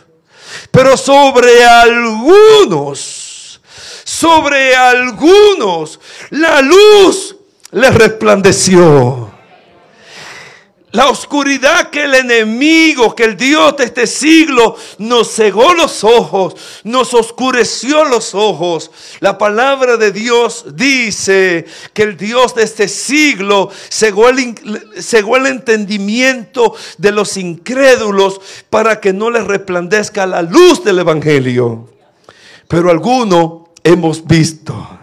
Pero 0.71 0.97
sobre 0.97 1.65
algunos, 1.65 3.61
sobre 4.05 4.77
algunos, 4.77 5.99
la 6.31 6.61
luz 6.61 7.37
les 7.73 7.95
resplandeció. 7.95 9.32
La 10.93 11.09
oscuridad 11.09 11.89
que 11.89 12.05
el 12.05 12.15
enemigo, 12.15 13.15
que 13.15 13.25
el 13.25 13.35
Dios 13.35 13.79
de 13.79 13.85
este 13.85 14.07
siglo 14.07 14.77
nos 14.99 15.35
cegó 15.35 15.73
los 15.73 16.05
ojos, 16.05 16.55
nos 16.85 17.15
oscureció 17.15 18.05
los 18.05 18.35
ojos. 18.35 18.91
La 19.21 19.39
palabra 19.39 19.97
de 19.97 20.13
Dios 20.13 20.67
dice 20.75 21.65
que 21.95 22.03
el 22.03 22.19
Dios 22.19 22.55
de 22.55 22.65
este 22.65 22.89
siglo 22.89 23.71
cegó 23.91 24.29
el, 24.29 24.55
cegó 25.01 25.39
el 25.39 25.47
entendimiento 25.47 26.75
de 26.99 27.11
los 27.11 27.39
incrédulos 27.39 28.43
para 28.69 29.01
que 29.01 29.15
no 29.15 29.31
les 29.31 29.45
resplandezca 29.45 30.27
la 30.27 30.43
luz 30.43 30.85
del 30.85 30.99
Evangelio. 30.99 31.89
Pero 32.69 32.91
algunos 32.91 33.71
hemos 33.83 34.27
visto 34.27 35.02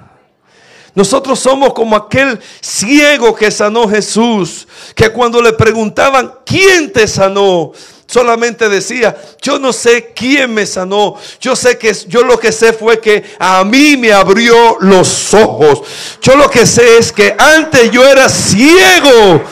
nosotros 0.95 1.39
somos 1.39 1.73
como 1.73 1.95
aquel 1.95 2.39
ciego 2.61 3.35
que 3.35 3.51
sanó 3.51 3.87
Jesús, 3.87 4.67
que 4.95 5.09
cuando 5.11 5.41
le 5.41 5.53
preguntaban, 5.53 6.33
¿quién 6.45 6.91
te 6.91 7.07
sanó? 7.07 7.71
Solamente 8.09 8.69
decía, 8.69 9.15
yo 9.39 9.59
no 9.59 9.71
sé 9.71 10.13
quién 10.15 10.51
me 10.51 10.65
sanó. 10.65 11.15
Yo 11.39 11.55
sé 11.55 11.77
que 11.77 11.93
yo 12.07 12.23
lo 12.23 12.39
que 12.39 12.51
sé 12.51 12.73
fue 12.73 12.99
que 12.99 13.23
a 13.37 13.63
mí 13.63 13.97
me 13.97 14.11
abrió 14.11 14.77
los 14.79 15.31
ojos. 15.35 15.83
Yo 16.19 16.35
lo 16.35 16.49
que 16.49 16.65
sé 16.65 16.97
es 16.97 17.11
que 17.11 17.35
antes 17.37 17.91
yo 17.91 18.03
era 18.03 18.27
ciego 18.27 19.43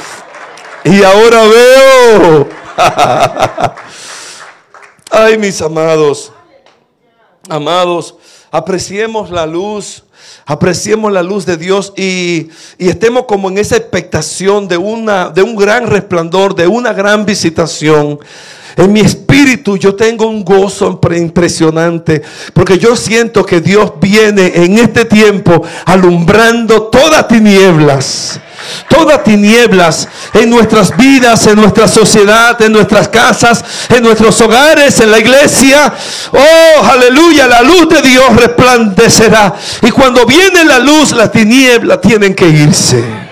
y 0.83 1.03
ahora 1.03 1.43
veo. 1.43 2.49
Ay, 5.11 5.37
mis 5.37 5.61
amados. 5.61 6.31
Amados, 7.47 8.15
apreciemos 8.49 9.29
la 9.29 9.45
luz, 9.45 10.03
apreciemos 10.45 11.11
la 11.11 11.23
luz 11.23 11.45
de 11.45 11.57
Dios 11.57 11.93
y, 11.95 12.49
estemos 12.77 13.25
como 13.25 13.49
en 13.49 13.57
esa 13.57 13.75
expectación 13.77 14.67
de, 14.67 14.77
una, 14.77 15.29
de 15.29 15.41
un 15.41 15.55
gran 15.55 15.87
resplandor, 15.87 16.55
de 16.55 16.67
una 16.67 16.93
gran 16.93 17.25
visitación. 17.25 18.19
En 18.77 18.93
mi 18.93 18.99
espíritu 18.99 19.75
yo 19.75 19.95
tengo 19.95 20.27
un 20.27 20.45
gozo 20.45 20.99
impresionante 21.15 22.21
porque 22.53 22.77
yo 22.77 22.95
siento 22.95 23.43
que 23.43 23.59
Dios 23.59 23.93
viene 23.99 24.51
en 24.55 24.77
este 24.77 25.05
tiempo 25.05 25.63
alumbrando 25.85 26.83
todas 26.83 27.27
tinieblas. 27.27 28.39
Todas 28.89 29.23
tinieblas 29.23 30.07
en 30.33 30.49
nuestras 30.49 30.95
vidas, 30.95 31.45
en 31.47 31.55
nuestra 31.55 31.87
sociedad, 31.87 32.61
en 32.61 32.71
nuestras 32.71 33.07
casas, 33.07 33.63
en 33.89 34.03
nuestros 34.03 34.39
hogares, 34.41 34.99
en 34.99 35.11
la 35.11 35.19
iglesia. 35.19 35.93
Oh, 36.31 36.85
aleluya, 36.85 37.47
la 37.47 37.61
luz 37.61 37.89
de 37.89 38.01
Dios 38.01 38.35
resplandecerá. 38.35 39.55
Y 39.81 39.91
cuando 39.91 40.25
viene 40.25 40.63
la 40.65 40.79
luz, 40.79 41.11
las 41.11 41.31
tinieblas 41.31 42.01
tienen 42.01 42.33
que 42.33 42.47
irse. 42.47 43.27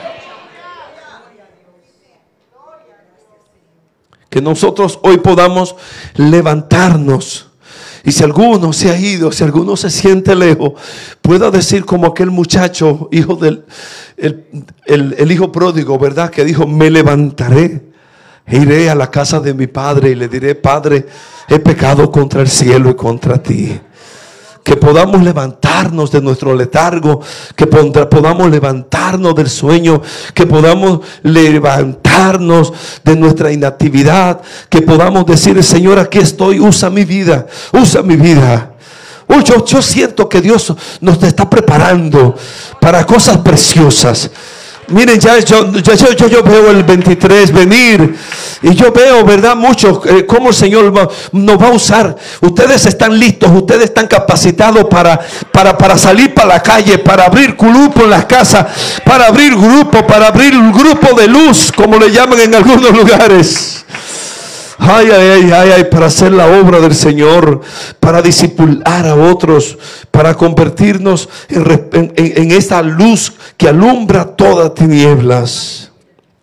que 4.35 4.41
nosotros 4.41 4.99
hoy 5.01 5.15
podamos 5.19 5.77
levantarnos. 6.15 7.44
Y 8.05 8.11
si 8.11 8.23
alguno 8.23 8.71
se 8.71 8.91
ha 8.91 8.97
ido, 8.99 9.31
si 9.31 9.43
alguno 9.43 9.75
se 9.75 9.89
siente 9.89 10.35
lejos, 10.35 10.73
pueda 11.21 11.49
decir 11.49 11.85
como 11.85 12.07
aquel 12.07 12.29
muchacho, 12.29 13.09
hijo 13.11 13.35
del 13.35 13.65
el, 14.85 15.31
hijo 15.31 15.51
pródigo, 15.51 15.97
¿verdad? 15.97 16.29
Que 16.29 16.45
dijo, 16.45 16.67
me 16.67 16.89
levantaré 16.89 17.89
e 18.45 18.57
iré 18.57 18.89
a 18.89 18.95
la 18.95 19.09
casa 19.09 19.39
de 19.39 19.53
mi 19.53 19.67
padre 19.67 20.11
y 20.11 20.15
le 20.15 20.27
diré, 20.27 20.53
Padre, 20.53 21.07
he 21.49 21.57
pecado 21.59 22.11
contra 22.11 22.41
el 22.41 22.47
cielo 22.47 22.91
y 22.91 22.95
contra 22.95 23.41
ti 23.41 23.79
que 24.65 24.75
podamos 24.75 25.21
levantarnos 25.21 26.09
de 26.09 26.19
nuestro 26.19 26.55
letargo, 26.55 27.21
que 27.55 27.67
podamos 27.67 28.49
levantarnos 28.49 29.35
del 29.35 29.47
sueño, 29.47 30.01
que 30.33 30.47
podamos 30.47 31.01
levantarnos 31.21 32.73
de 33.03 33.15
nuestra 33.15 33.51
inactividad, 33.51 34.41
que 34.67 34.81
podamos 34.81 35.23
decir, 35.27 35.63
Señor, 35.63 35.99
aquí 35.99 36.17
estoy, 36.17 36.59
usa 36.59 36.89
mi 36.89 37.05
vida, 37.05 37.45
usa 37.73 38.01
mi 38.01 38.15
vida. 38.15 38.71
yo, 39.43 39.63
yo 39.63 39.83
siento 39.83 40.27
que 40.27 40.41
Dios 40.41 40.73
nos 40.99 41.21
está 41.21 41.47
preparando 41.47 42.35
para 42.81 43.05
cosas 43.05 43.37
preciosas. 43.37 44.31
Miren, 44.87 45.19
ya 45.19 45.39
yo, 45.39 45.71
yo, 45.71 46.43
veo 46.43 46.69
el 46.69 46.83
23 46.83 47.51
venir 47.51 48.15
y 48.61 48.75
yo 48.75 48.91
veo, 48.91 49.23
¿verdad? 49.23 49.55
Mucho 49.55 50.01
eh, 50.05 50.25
cómo 50.25 50.49
el 50.49 50.55
Señor 50.55 50.93
nos 51.31 51.61
va 51.61 51.67
a 51.67 51.71
usar. 51.71 52.15
Ustedes 52.41 52.85
están 52.85 53.17
listos, 53.17 53.49
ustedes 53.51 53.85
están 53.85 54.07
capacitados 54.07 54.85
para, 54.85 55.19
para, 55.51 55.75
para 55.75 55.97
salir 55.97 56.33
para 56.33 56.49
la 56.49 56.63
calle, 56.63 56.99
para 56.99 57.25
abrir 57.25 57.55
grupo 57.55 58.03
en 58.03 58.11
las 58.11 58.25
casas, 58.25 58.67
para 59.03 59.27
abrir 59.27 59.55
grupo, 59.55 60.05
para 60.05 60.27
abrir 60.27 60.55
un 60.55 60.71
grupo 60.71 61.19
de 61.19 61.27
luz, 61.27 61.71
como 61.75 61.97
le 61.97 62.11
llaman 62.11 62.39
en 62.41 62.53
algunos 62.53 62.91
lugares. 62.95 63.85
Ay, 64.77 65.09
ay, 65.09 65.51
ay, 65.51 65.71
ay, 65.77 65.83
para 65.85 66.07
hacer 66.07 66.33
la 66.33 66.47
obra 66.47 66.79
del 66.79 66.95
Señor, 66.95 67.61
para 67.99 68.21
disipular 68.21 69.07
a 69.07 69.15
otros, 69.15 69.77
para 70.11 70.35
convertirnos 70.35 71.29
en, 71.49 72.13
en, 72.15 72.51
esta 72.51 72.81
luz 72.81 73.31
que 73.57 73.69
alumbra 73.69 74.25
todas 74.35 74.73
tinieblas. 74.73 75.91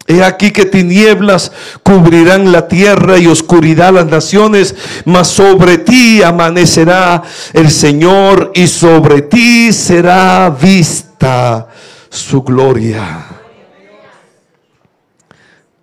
He 0.06 0.24
aquí 0.24 0.50
que 0.50 0.64
tinieblas 0.64 1.52
cubrirán 1.82 2.52
la 2.52 2.68
tierra 2.68 3.18
y 3.18 3.26
oscuridad 3.26 3.92
las 3.92 4.06
naciones, 4.06 4.74
mas 5.04 5.28
sobre 5.28 5.78
ti 5.78 6.22
amanecerá 6.22 7.22
el 7.52 7.70
Señor 7.70 8.50
y 8.54 8.66
sobre 8.66 9.22
ti 9.22 9.72
será 9.72 10.50
vista 10.50 11.68
su 12.08 12.42
gloria. 12.42 13.41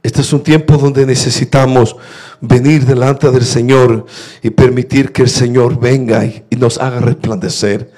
Este 0.09 0.21
es 0.21 0.33
un 0.33 0.41
tiempo 0.41 0.75
donde 0.75 1.05
necesitamos 1.05 1.95
venir 2.41 2.83
delante 2.83 3.29
del 3.29 3.45
Señor 3.45 4.07
y 4.41 4.49
permitir 4.49 5.11
que 5.11 5.21
el 5.21 5.29
Señor 5.29 5.79
venga 5.79 6.25
y, 6.25 6.43
nos 6.57 6.79
haga 6.79 6.99
resplandecer. 6.99 7.91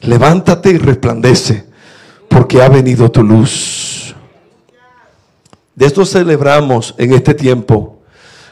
Levántate 0.00 0.70
y 0.70 0.78
resplandece, 0.78 1.64
porque 2.28 2.62
ha 2.62 2.68
venido 2.68 3.10
tu 3.10 3.24
luz. 3.24 4.14
De 5.74 5.86
esto 5.86 6.06
celebramos 6.06 6.94
en 6.98 7.12
este 7.14 7.34
tiempo. 7.34 7.95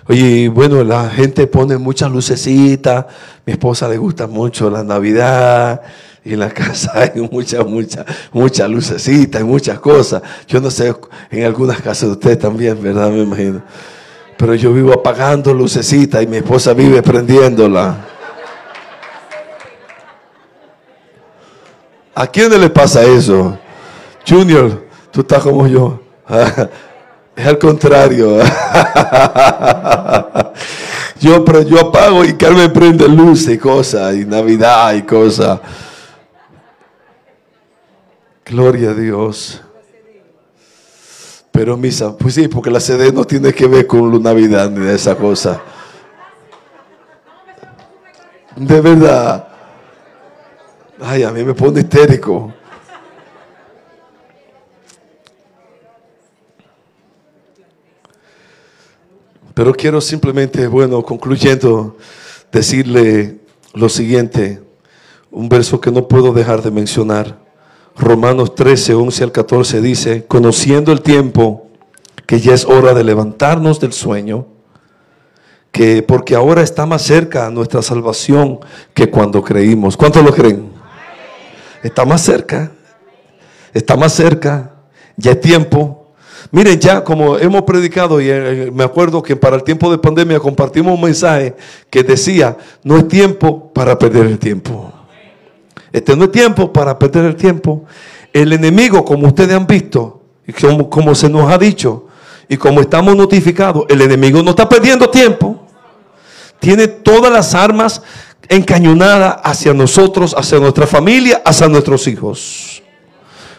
Oye, 0.07 0.49
bueno, 0.51 0.85
la 0.85 1.09
gente 1.09 1.47
pone 1.47 1.79
muchas 1.79 2.11
lucecitas. 2.11 3.07
Mi 3.47 3.55
esposa 3.55 3.89
le 3.89 3.97
gusta 3.97 4.27
mucho 4.27 4.69
la 4.69 4.85
Navidad. 4.85 5.81
Y 6.25 6.35
en 6.35 6.41
la 6.41 6.51
casa 6.51 6.93
hay 7.15 7.21
muchas, 7.31 7.67
muchas, 7.67 8.05
muchas 8.33 8.69
lucecitas 8.69 9.41
y 9.41 9.45
muchas 9.45 9.79
cosas. 9.79 10.23
Yo 10.47 10.61
no 10.61 10.71
sé, 10.71 10.95
en 11.31 11.45
algunas 11.45 11.81
casas 11.81 12.09
de 12.09 12.13
ustedes 12.13 12.39
también, 12.39 12.83
¿verdad? 12.83 13.11
Me 13.11 13.23
imagino. 13.23 13.63
Pero 14.37 14.55
yo 14.55 14.73
vivo 14.73 14.93
apagando 14.93 15.55
lucecita 15.55 16.23
y 16.23 16.27
mi 16.27 16.39
esposa 16.39 16.75
vive 16.75 17.03
prendiéndola. 17.03 17.97
¿A 22.15 22.27
quién 22.27 22.61
le 22.61 22.71
pasa 22.71 23.03
eso? 23.03 23.59
Junior, 24.29 24.85
tú 25.11 25.21
estás 25.23 25.43
como 25.43 25.67
yo. 25.67 26.01
Es 27.37 27.47
al 27.47 27.59
contrario. 27.59 28.39
Yo, 31.21 31.43
pero 31.43 31.63
yo 31.63 31.81
apago 31.81 32.23
y 32.25 32.35
Carmen 32.35 32.71
prende 32.71 33.09
luz 33.09 33.49
y 33.49 33.57
cosas, 33.57 34.15
y 34.15 34.27
Navidad 34.27 34.93
y 34.93 35.03
cosas. 35.03 35.59
Gloria 38.45 38.91
a 38.91 38.95
Dios. 38.95 39.63
Pero 41.51 41.79
misa, 41.79 42.15
pues 42.15 42.35
sí, 42.35 42.49
porque 42.49 42.71
la 42.71 42.81
CD 42.81 43.11
no 43.11 43.25
tiene 43.25 43.55
que 43.55 43.67
ver 43.67 43.87
con 43.87 44.13
la 44.13 44.19
Navidad 44.19 44.69
ni 44.71 44.85
de 44.85 44.95
esa 44.95 45.15
cosa. 45.15 45.63
De 48.57 48.81
verdad. 48.83 49.49
Ay, 51.01 51.23
a 51.23 51.31
mí 51.31 51.43
me 51.43 51.55
pone 51.55 51.81
histérico. 51.81 52.53
Pero 59.55 59.73
quiero 59.73 60.01
simplemente, 60.01 60.67
bueno, 60.67 61.03
concluyendo, 61.03 61.97
decirle 62.51 63.39
lo 63.73 63.89
siguiente, 63.89 64.61
un 65.31 65.49
verso 65.49 65.81
que 65.81 65.91
no 65.91 66.07
puedo 66.09 66.33
dejar 66.33 66.63
de 66.63 66.71
mencionar. 66.71 67.39
Romanos 67.97 68.55
13, 68.55 68.95
11 68.95 69.25
al 69.25 69.33
14 69.33 69.81
dice, 69.81 70.25
conociendo 70.27 70.93
el 70.93 71.01
tiempo, 71.01 71.69
que 72.27 72.41
ya 72.41 72.55
es 72.55 72.65
hora 72.65 72.95
de 72.95 73.05
levantarnos 73.05 73.79
del 73.79 73.93
sueño, 73.93 74.47
que 75.71 76.03
porque 76.03 76.35
ahora 76.35 76.63
está 76.63 76.87
más 76.87 77.03
cerca 77.03 77.51
nuestra 77.51 77.83
salvación 77.83 78.61
que 78.95 79.11
cuando 79.11 79.43
creímos. 79.43 79.97
¿Cuántos 79.97 80.25
lo 80.25 80.33
creen? 80.33 80.71
Está 81.83 82.05
más 82.05 82.23
cerca, 82.23 82.73
está 83.73 83.97
más 83.97 84.13
cerca, 84.13 84.75
ya 85.17 85.33
es 85.33 85.41
tiempo. 85.41 86.04
Miren, 86.51 86.79
ya 86.79 87.03
como 87.03 87.39
hemos 87.39 87.63
predicado 87.63 88.21
y 88.21 88.29
eh, 88.29 88.71
me 88.73 88.85
acuerdo 88.85 89.23
que 89.23 89.37
para 89.37 89.57
el 89.57 89.65
tiempo 89.65 89.91
de 89.91 89.99
pandemia 89.99 90.39
compartimos 90.39 90.95
un 90.95 91.01
mensaje 91.01 91.55
que 91.91 92.03
decía, 92.03 92.57
no 92.83 92.97
es 92.99 93.09
tiempo 93.09 93.73
para 93.73 93.99
perder 93.99 94.27
el 94.27 94.39
tiempo. 94.39 94.93
Este 95.93 96.17
no 96.17 96.25
es 96.25 96.33
tiempo 96.33 96.73
para 96.73 96.99
perder 96.99 97.25
el 97.25 97.37
tiempo. 97.37 97.85
El 98.33 98.53
enemigo, 98.53 99.05
como 99.05 99.29
ustedes 99.29 99.55
han 99.55 99.67
visto, 99.67 100.23
y 100.47 100.53
como, 100.53 101.15
se 101.15 101.29
nos 101.29 101.51
ha 101.51 101.57
dicho, 101.57 102.07
y 102.49 102.57
como 102.57 102.81
estamos 102.81 103.17
notificados, 103.17 103.85
el 103.89 104.03
enemigo 104.03 104.43
no 104.43 104.51
está 104.51 104.69
perdiendo 104.69 105.09
tiempo. 105.09 105.67
Tiene 106.59 106.89
todas 106.89 107.33
las 107.33 107.55
armas 107.55 108.03
encañonadas 108.49 109.37
hacia 109.45 109.73
nosotros, 109.73 110.35
hacia 110.37 110.59
nuestra 110.59 110.87
familia, 110.87 111.43
hacia 111.45 111.69
nuestros 111.69 112.07
hijos. 112.09 112.74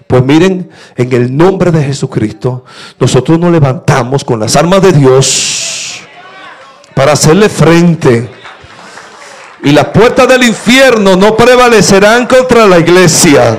Pues 0.07 0.23
miren, 0.23 0.69
en 0.95 1.13
el 1.13 1.35
nombre 1.35 1.71
de 1.71 1.83
Jesucristo, 1.83 2.63
nosotros 2.99 3.39
nos 3.39 3.51
levantamos 3.51 4.23
con 4.23 4.39
las 4.39 4.55
armas 4.55 4.81
de 4.81 4.91
Dios 4.91 6.01
para 6.93 7.13
hacerle 7.13 7.49
frente 7.49 8.29
y 9.63 9.71
las 9.71 9.85
puertas 9.85 10.27
del 10.27 10.43
infierno 10.43 11.15
no 11.15 11.35
prevalecerán 11.35 12.27
contra 12.27 12.67
la 12.67 12.77
iglesia. 12.77 13.57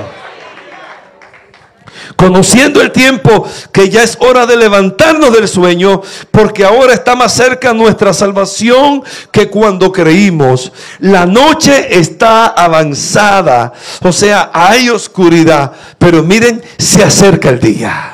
Conociendo 2.17 2.81
el 2.81 2.93
tiempo 2.93 3.47
que 3.71 3.91
ya 3.91 4.03
es 4.03 4.17
hora 4.21 4.47
de 4.47 4.57
levantarnos 4.57 5.35
del 5.35 5.47
sueño, 5.47 6.01
porque 6.31 6.65
ahora 6.65 6.95
está 6.95 7.15
más 7.15 7.35
cerca 7.35 7.75
nuestra 7.75 8.15
salvación 8.15 9.05
que 9.31 9.51
cuando 9.51 9.93
creímos. 9.93 10.73
La 10.99 11.27
noche 11.27 11.99
está 11.99 12.47
avanzada, 12.47 13.75
o 14.03 14.13
sea, 14.13 14.51
hay 14.55 14.89
oscuridad, 14.89 15.73
pero 15.99 16.23
miren, 16.23 16.63
se 16.79 17.05
acerca 17.05 17.51
el 17.51 17.61
día. 17.61 18.13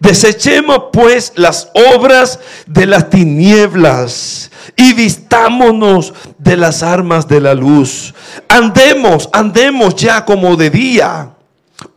Desechemos 0.00 0.84
pues 0.92 1.32
las 1.36 1.70
obras 1.94 2.40
de 2.66 2.86
las 2.86 3.08
tinieblas 3.08 4.50
y 4.76 4.94
vistámonos 4.94 6.12
de 6.38 6.56
las 6.56 6.82
armas 6.82 7.26
de 7.28 7.40
la 7.40 7.54
luz. 7.54 8.14
Andemos, 8.48 9.28
andemos 9.32 9.94
ya 9.96 10.24
como 10.24 10.56
de 10.56 10.70
día 10.70 11.30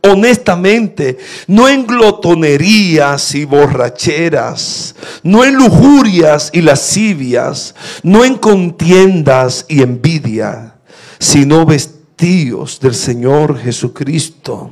honestamente, 0.02 1.18
no 1.46 1.68
en 1.68 1.86
glotonerías 1.86 3.34
y 3.34 3.44
borracheras, 3.44 4.94
no 5.22 5.44
en 5.44 5.54
lujurias 5.54 6.50
y 6.52 6.62
lascivias, 6.62 7.74
no 8.02 8.24
en 8.24 8.36
contiendas 8.36 9.66
y 9.68 9.82
envidia, 9.82 10.76
sino 11.18 11.66
vestidos 11.66 12.78
del 12.80 12.94
Señor 12.94 13.58
Jesucristo 13.58 14.70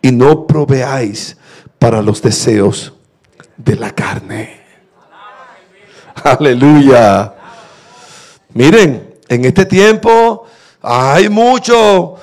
y 0.00 0.10
no 0.10 0.46
proveáis 0.46 1.36
para 1.78 2.02
los 2.02 2.20
deseos 2.20 2.92
de 3.56 3.76
la 3.76 3.90
carne. 3.92 4.60
Aleluya. 6.24 7.34
Miren, 8.54 9.14
en 9.28 9.44
este 9.44 9.66
tiempo 9.66 10.46
hay 10.82 11.28
mucho... 11.28 12.16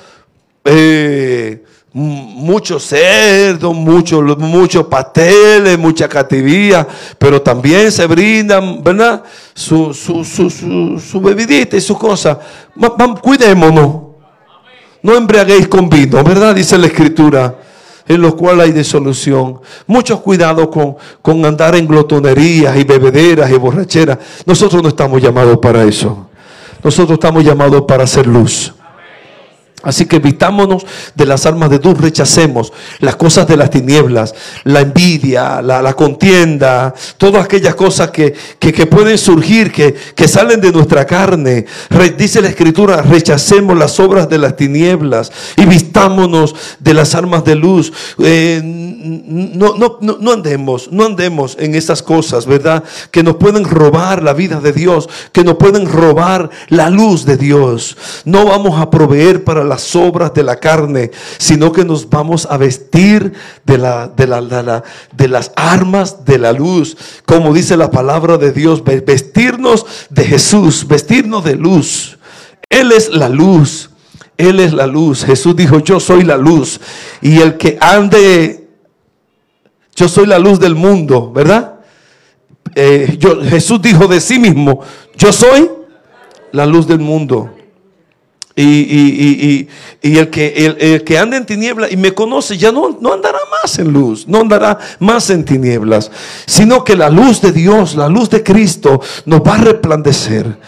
Eh, 0.62 1.64
muchos 1.92 2.84
cerdos, 2.84 3.74
muchos 3.74 4.38
mucho 4.38 4.88
pasteles, 4.88 5.78
mucha 5.78 6.08
cativía, 6.08 6.86
pero 7.18 7.42
también 7.42 7.90
se 7.90 8.06
brindan, 8.06 8.82
¿verdad? 8.82 9.22
Su, 9.54 9.92
su, 9.92 10.24
su, 10.24 10.50
su, 10.50 11.20
bebidita 11.20 11.76
y 11.76 11.80
su 11.80 11.98
cosa. 11.98 12.38
Cuidémonos. 13.22 14.10
No 15.02 15.14
embriaguéis 15.14 15.66
con 15.66 15.88
vino, 15.88 16.22
¿verdad? 16.22 16.54
Dice 16.54 16.76
la 16.76 16.86
escritura, 16.86 17.54
en 18.06 18.20
lo 18.20 18.36
cual 18.36 18.60
hay 18.60 18.70
disolución. 18.70 19.60
Mucho 19.86 20.20
cuidado 20.20 20.70
con, 20.70 20.96
con 21.22 21.44
andar 21.44 21.74
en 21.74 21.86
glotonerías 21.88 22.76
y 22.76 22.84
bebederas 22.84 23.50
y 23.50 23.54
borracheras. 23.54 24.18
Nosotros 24.44 24.82
no 24.82 24.90
estamos 24.90 25.22
llamados 25.22 25.58
para 25.58 25.84
eso. 25.84 26.28
Nosotros 26.84 27.14
estamos 27.14 27.44
llamados 27.44 27.82
para 27.82 28.04
hacer 28.04 28.26
luz. 28.26 28.74
Así 29.82 30.06
que 30.06 30.16
evitámonos 30.16 30.84
de 31.14 31.26
las 31.26 31.46
armas 31.46 31.70
de 31.70 31.78
luz, 31.78 31.98
rechacemos 31.98 32.72
las 32.98 33.16
cosas 33.16 33.46
de 33.48 33.56
las 33.56 33.70
tinieblas, 33.70 34.34
la 34.64 34.80
envidia, 34.80 35.62
la, 35.62 35.92
contienda, 35.94 36.94
todas 37.16 37.44
aquellas 37.44 37.74
cosas 37.74 38.10
que, 38.10 38.34
pueden 38.90 39.16
surgir, 39.16 39.72
que, 39.72 40.28
salen 40.28 40.60
de 40.60 40.72
nuestra 40.72 41.06
carne. 41.06 41.66
dice 42.16 42.40
la 42.40 42.48
escritura, 42.48 43.02
rechacemos 43.02 43.76
las 43.76 43.98
obras 43.98 44.28
de 44.28 44.38
las 44.38 44.56
tinieblas 44.56 45.32
y 45.56 45.64
vistámonos 45.64 46.54
de 46.78 46.94
las 46.94 47.14
armas 47.14 47.44
de 47.44 47.54
luz. 47.54 47.92
Eh, 48.18 48.60
no, 48.62 49.74
no, 49.76 49.98
no, 50.00 50.32
andemos, 50.32 50.92
no 50.92 51.06
andemos 51.06 51.56
en 51.58 51.74
esas 51.74 52.02
cosas, 52.02 52.46
¿verdad? 52.46 52.84
Que 53.10 53.22
nos 53.22 53.36
pueden 53.36 53.64
robar 53.64 54.22
la 54.22 54.34
vida 54.34 54.60
de 54.60 54.72
Dios, 54.72 55.08
que 55.32 55.42
nos 55.42 55.56
pueden 55.56 55.90
robar 55.90 56.50
la 56.68 56.90
luz 56.90 57.24
de 57.24 57.36
Dios. 57.36 57.96
No 58.24 58.44
vamos 58.44 58.80
a 58.80 58.90
proveer 58.90 59.44
para 59.44 59.64
las 59.70 59.96
obras 59.96 60.34
de 60.34 60.42
la 60.42 60.56
carne, 60.56 61.10
sino 61.38 61.72
que 61.72 61.84
nos 61.86 62.10
vamos 62.10 62.46
a 62.50 62.58
vestir 62.58 63.32
de, 63.64 63.78
la, 63.78 64.08
de, 64.08 64.26
la, 64.26 64.84
de 65.16 65.28
las 65.28 65.52
armas 65.56 66.26
de 66.26 66.38
la 66.38 66.52
luz, 66.52 66.96
como 67.24 67.54
dice 67.54 67.78
la 67.78 67.90
palabra 67.90 68.36
de 68.36 68.52
Dios, 68.52 68.84
vestirnos 68.84 69.86
de 70.10 70.24
Jesús, 70.24 70.86
vestirnos 70.86 71.42
de 71.44 71.56
luz. 71.56 72.18
Él 72.68 72.92
es 72.92 73.08
la 73.08 73.28
luz. 73.28 73.90
Él 74.36 74.60
es 74.60 74.72
la 74.72 74.86
luz. 74.86 75.24
Jesús 75.24 75.54
dijo, 75.54 75.80
yo 75.80 76.00
soy 76.00 76.24
la 76.24 76.36
luz. 76.36 76.80
Y 77.20 77.40
el 77.40 77.58
que 77.58 77.76
ande, 77.80 78.68
yo 79.94 80.08
soy 80.08 80.26
la 80.26 80.38
luz 80.38 80.58
del 80.58 80.74
mundo, 80.74 81.30
¿verdad? 81.30 81.80
Eh, 82.74 83.16
yo, 83.18 83.42
Jesús 83.42 83.82
dijo 83.82 84.06
de 84.06 84.20
sí 84.20 84.38
mismo, 84.38 84.80
yo 85.16 85.32
soy 85.32 85.70
la 86.52 86.64
luz 86.64 86.86
del 86.86 87.00
mundo. 87.00 87.50
Y, 88.62 89.68
el, 90.02 90.30
que, 90.30 90.76
el, 90.78 91.04
que 91.04 91.18
anda 91.18 91.36
en 91.36 91.46
tinieblas 91.46 91.90
y 91.92 91.96
me 91.96 92.12
conoce 92.12 92.58
ya 92.58 92.72
no, 92.72 92.86
andará 93.12 93.38
más 93.62 93.78
en 93.78 93.92
luz, 93.92 94.26
no 94.28 94.40
andará 94.40 94.78
más 94.98 95.30
en 95.30 95.44
tinieblas, 95.44 96.10
sino 96.46 96.84
que 96.84 96.96
la 96.96 97.08
luz 97.08 97.40
de 97.40 97.52
Dios, 97.52 97.94
la 97.94 98.08
luz 98.08 98.28
de 98.28 98.42
Cristo 98.42 99.00
nos 99.24 99.40
va 99.40 99.54
a 99.54 99.58
resplandecer. 99.58 100.58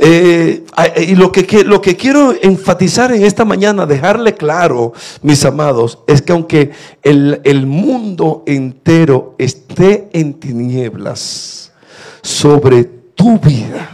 Eh, 0.00 0.64
y 1.08 1.16
lo 1.16 1.32
que, 1.32 1.64
lo 1.64 1.80
que 1.80 1.96
quiero 1.96 2.32
enfatizar 2.40 3.12
en 3.12 3.24
esta 3.24 3.44
mañana, 3.44 3.84
dejarle 3.84 4.34
claro, 4.34 4.92
mis 5.22 5.44
amados, 5.44 5.98
es 6.06 6.22
que 6.22 6.32
aunque 6.32 6.70
el 7.02 7.66
mundo 7.66 8.44
entero 8.46 9.34
esté 9.38 10.08
en 10.12 10.34
tinieblas 10.34 11.72
sobre 12.22 12.84
tu 12.84 13.38
vida, 13.38 13.90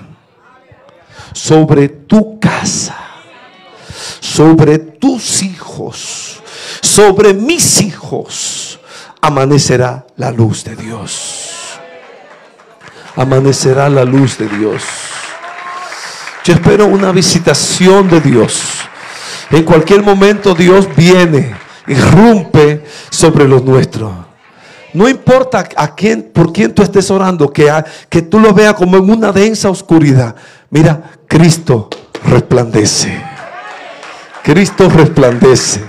sobre 1.33 1.89
tu 1.89 2.39
casa, 2.39 3.04
sobre 4.35 4.79
tus 4.79 5.45
hijos, 5.45 6.43
sobre 6.81 7.33
mis 7.33 7.81
hijos, 7.81 8.81
amanecerá 9.21 10.07
la 10.17 10.33
luz 10.33 10.65
de 10.65 10.75
Dios. 10.75 11.79
Amanecerá 13.15 13.89
la 13.89 14.05
luz 14.05 14.37
de 14.37 14.49
Dios. 14.49 14.83
Yo 16.43 16.53
espero 16.53 16.87
una 16.87 17.13
visitación 17.13 18.09
de 18.09 18.21
Dios. 18.21 18.61
En 19.53 19.63
cualquier 19.63 20.03
momento 20.03 20.53
Dios 20.53 20.89
viene, 20.97 21.55
y 21.87 21.95
rompe 21.95 22.85
sobre 23.11 23.47
los 23.47 23.63
nuestros. 23.63 24.11
No 24.95 25.09
importa 25.09 25.69
a 25.77 25.95
quién, 25.95 26.33
por 26.35 26.53
quién 26.53 26.75
tú 26.75 26.83
estés 26.83 27.09
orando, 27.09 27.53
que, 27.53 27.73
que 28.09 28.23
tú 28.23 28.41
lo 28.41 28.53
veas 28.53 28.75
como 28.75 28.97
en 28.97 29.09
una 29.09 29.31
densa 29.31 29.71
oscuridad. 29.71 30.35
Mira, 30.71 31.13
Cristo 31.29 31.89
resplandece. 32.25 33.34
Cristo 34.45 34.91
resplandece. 34.91 35.83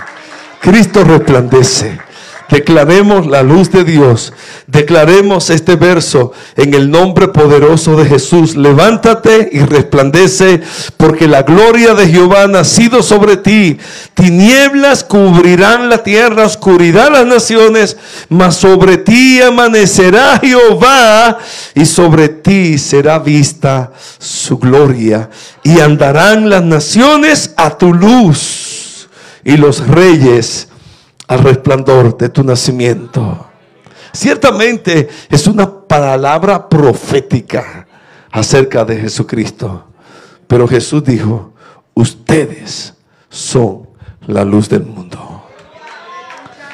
Cristo 0.62 1.04
resplandece. 1.04 2.05
Declaremos 2.48 3.26
la 3.26 3.42
luz 3.42 3.72
de 3.72 3.82
Dios. 3.82 4.32
Declaremos 4.68 5.50
este 5.50 5.74
verso 5.74 6.32
en 6.56 6.74
el 6.74 6.90
nombre 6.90 7.28
poderoso 7.28 7.96
de 7.96 8.04
Jesús. 8.06 8.56
Levántate 8.56 9.48
y 9.50 9.60
resplandece 9.60 10.62
porque 10.96 11.26
la 11.26 11.42
gloria 11.42 11.94
de 11.94 12.06
Jehová 12.08 12.42
ha 12.42 12.46
nacido 12.46 13.02
sobre 13.02 13.36
ti. 13.36 13.78
Tinieblas 14.14 15.02
cubrirán 15.02 15.88
la 15.88 16.04
tierra, 16.04 16.46
oscuridad 16.46 17.10
las 17.10 17.26
naciones, 17.26 17.96
mas 18.28 18.56
sobre 18.56 18.98
ti 18.98 19.40
amanecerá 19.42 20.38
Jehová 20.38 21.38
y 21.74 21.84
sobre 21.84 22.28
ti 22.28 22.78
será 22.78 23.18
vista 23.18 23.90
su 24.18 24.56
gloria. 24.58 25.30
Y 25.64 25.80
andarán 25.80 26.48
las 26.48 26.62
naciones 26.62 27.50
a 27.56 27.76
tu 27.76 27.92
luz 27.92 29.08
y 29.42 29.56
los 29.56 29.84
reyes 29.88 30.68
al 31.26 31.40
resplandor 31.40 32.16
de 32.16 32.28
tu 32.28 32.44
nacimiento. 32.44 33.46
Ciertamente 34.12 35.08
es 35.28 35.46
una 35.46 35.70
palabra 35.86 36.68
profética 36.68 37.86
acerca 38.30 38.84
de 38.84 38.96
Jesucristo. 38.96 39.84
Pero 40.46 40.68
Jesús 40.68 41.04
dijo, 41.04 41.52
ustedes 41.94 42.94
son 43.28 43.88
la 44.26 44.44
luz 44.44 44.68
del 44.68 44.84
mundo. 44.84 45.44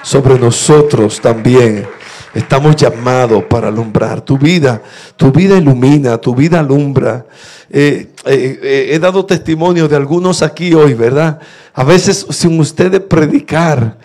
Sobre 0.03 0.38
nosotros 0.38 1.21
también 1.21 1.87
estamos 2.35 2.77
llamados 2.77 3.45
para 3.45 3.69
alumbrar. 3.69 4.21
Tu 4.21 4.37
vida, 4.37 4.83
tu 5.17 5.31
vida 5.31 5.57
ilumina, 5.57 6.19
tu 6.19 6.35
vida 6.35 6.61
alumbra. 6.61 7.27
Eh, 7.71 8.09
eh, 8.27 8.61
eh, 8.62 8.88
he 8.93 8.99
dado 8.99 9.25
testimonio 9.25 9.88
de 9.88 9.97
algunos 9.97 10.43
aquí 10.43 10.75
hoy, 10.75 10.95
¿verdad? 10.95 11.41
A 11.75 11.85
veces 11.85 12.27
sin 12.31 12.59
ustedes 12.61 13.01
predicar, 13.01 13.97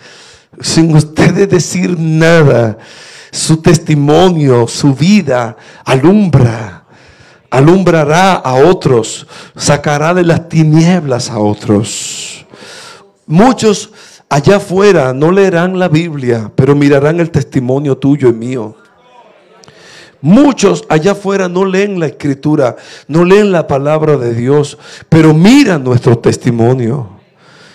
sin 0.60 0.94
ustedes 0.94 1.48
decir 1.48 1.98
nada. 1.98 2.78
Su 3.30 3.58
testimonio, 3.58 4.66
su 4.66 4.94
vida 4.94 5.56
alumbra, 5.84 6.84
alumbrará 7.50 8.34
a 8.34 8.54
otros, 8.54 9.26
sacará 9.54 10.14
de 10.14 10.24
las 10.24 10.48
tinieblas 10.48 11.30
a 11.30 11.38
otros. 11.38 12.46
Muchos 13.26 13.92
allá 14.28 14.56
afuera 14.56 15.12
no 15.12 15.30
leerán 15.30 15.78
la 15.78 15.88
Biblia, 15.88 16.50
pero 16.54 16.74
mirarán 16.74 17.20
el 17.20 17.30
testimonio 17.30 17.96
tuyo 17.96 18.28
y 18.28 18.32
mío. 18.32 18.74
Muchos 20.20 20.84
allá 20.88 21.12
afuera 21.12 21.48
no 21.48 21.64
leen 21.64 22.00
la 22.00 22.06
escritura, 22.06 22.76
no 23.06 23.24
leen 23.24 23.52
la 23.52 23.66
palabra 23.66 24.16
de 24.16 24.34
Dios, 24.34 24.76
pero 25.08 25.32
miran 25.32 25.84
nuestro 25.84 26.18
testimonio. 26.18 27.17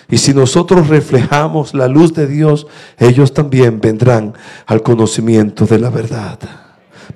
Y 0.08 0.18
si 0.18 0.34
nosotros 0.34 0.88
reflejamos 0.88 1.74
la 1.74 1.88
luz 1.88 2.12
de 2.12 2.26
Dios, 2.26 2.66
ellos 2.98 3.32
también 3.32 3.80
vendrán 3.80 4.34
al 4.66 4.82
conocimiento 4.82 5.66
de 5.66 5.78
la 5.78 5.90
verdad. 5.90 6.38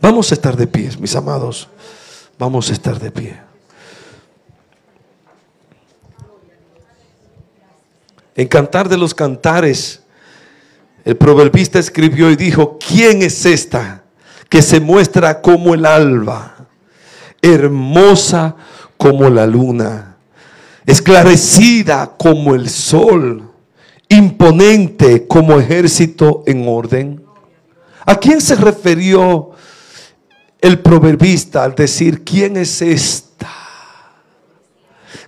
Vamos 0.00 0.30
a 0.30 0.34
estar 0.34 0.56
de 0.56 0.66
pie, 0.66 0.90
mis 0.98 1.14
amados. 1.14 1.68
Vamos 2.38 2.70
a 2.70 2.72
estar 2.72 2.98
de 2.98 3.10
pie. 3.10 3.48
En 8.36 8.46
Cantar 8.46 8.88
de 8.88 8.96
los 8.96 9.14
Cantares, 9.14 10.02
el 11.04 11.16
proverbista 11.16 11.78
escribió 11.78 12.30
y 12.30 12.36
dijo, 12.36 12.78
¿quién 12.78 13.22
es 13.22 13.44
esta 13.44 14.04
que 14.48 14.62
se 14.62 14.78
muestra 14.78 15.40
como 15.40 15.74
el 15.74 15.84
alba, 15.84 16.54
hermosa 17.42 18.54
como 18.96 19.28
la 19.28 19.46
luna? 19.46 20.07
Esclarecida 20.88 22.14
como 22.16 22.54
el 22.54 22.70
sol, 22.70 23.52
imponente 24.08 25.26
como 25.26 25.60
ejército 25.60 26.42
en 26.46 26.66
orden. 26.66 27.22
¿A 28.06 28.14
quién 28.14 28.40
se 28.40 28.54
refirió 28.54 29.50
el 30.62 30.78
proverbista 30.78 31.62
al 31.62 31.74
decir, 31.74 32.24
¿quién 32.24 32.56
es 32.56 32.80
esta? 32.80 33.50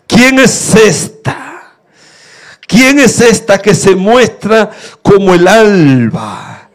¿Quién 0.07 0.39
es 0.39 0.75
esta? 0.75 1.75
¿Quién 2.67 2.99
es 2.99 3.21
esta 3.21 3.59
que 3.59 3.75
se 3.75 3.95
muestra 3.95 4.71
como 5.03 5.35
el 5.35 5.47
alba, 5.47 6.71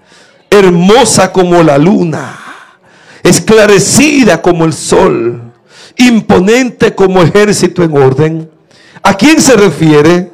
hermosa 0.48 1.32
como 1.32 1.64
la 1.64 1.80
luna, 1.80 2.38
esclarecida 3.24 4.44
como 4.44 4.64
el 4.64 4.74
sol, 4.74 5.42
imponente 5.98 6.94
como 6.94 7.24
ejército 7.24 7.82
en 7.82 7.98
orden? 7.98 8.55
¿A 9.04 9.16
quién 9.16 9.42
se 9.42 9.56
refiere? 9.56 10.32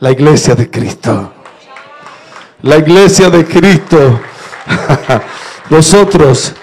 La 0.00 0.10
iglesia 0.10 0.54
de 0.54 0.70
Cristo. 0.70 1.32
La 2.62 2.78
iglesia 2.78 3.30
de 3.30 3.44
Cristo. 3.44 4.20
Nosotros 5.70 6.54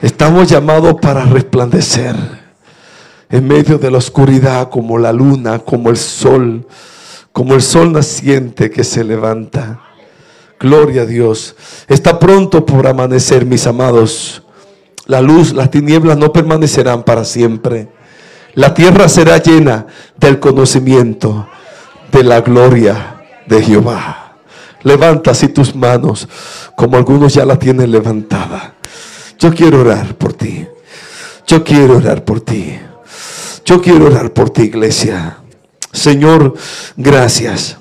estamos 0.00 0.48
llamados 0.48 0.94
para 1.00 1.24
resplandecer 1.24 2.16
en 3.30 3.46
medio 3.46 3.78
de 3.78 3.90
la 3.90 3.98
oscuridad 3.98 4.68
como 4.68 4.98
la 4.98 5.12
luna, 5.12 5.58
como 5.60 5.90
el 5.90 5.96
sol, 5.96 6.66
como 7.32 7.54
el 7.54 7.62
sol 7.62 7.92
naciente 7.92 8.70
que 8.70 8.84
se 8.84 9.04
levanta. 9.04 9.80
Gloria 10.60 11.02
a 11.02 11.06
Dios. 11.06 11.56
Está 11.88 12.18
pronto 12.18 12.66
por 12.66 12.86
amanecer, 12.86 13.46
mis 13.46 13.66
amados. 13.66 14.42
La 15.06 15.20
luz, 15.20 15.52
las 15.52 15.70
tinieblas 15.70 16.16
no 16.16 16.32
permanecerán 16.32 17.02
para 17.02 17.24
siempre. 17.24 17.88
La 18.54 18.74
tierra 18.74 19.08
será 19.08 19.38
llena 19.38 19.86
del 20.18 20.38
conocimiento 20.38 21.48
de 22.10 22.22
la 22.22 22.40
gloria 22.42 23.22
de 23.46 23.62
Jehová. 23.62 24.36
Levanta 24.82 25.30
así 25.30 25.48
tus 25.48 25.74
manos 25.74 26.28
como 26.76 26.96
algunos 26.96 27.34
ya 27.34 27.46
la 27.46 27.58
tienen 27.58 27.90
levantada. 27.90 28.74
Yo 29.38 29.54
quiero 29.54 29.80
orar 29.80 30.14
por 30.16 30.34
ti. 30.34 30.66
Yo 31.46 31.64
quiero 31.64 31.96
orar 31.96 32.24
por 32.24 32.40
ti. 32.40 32.78
Yo 33.64 33.80
quiero 33.80 34.06
orar 34.06 34.32
por 34.32 34.50
ti, 34.50 34.62
iglesia. 34.62 35.38
Señor, 35.92 36.54
gracias. 36.96 37.78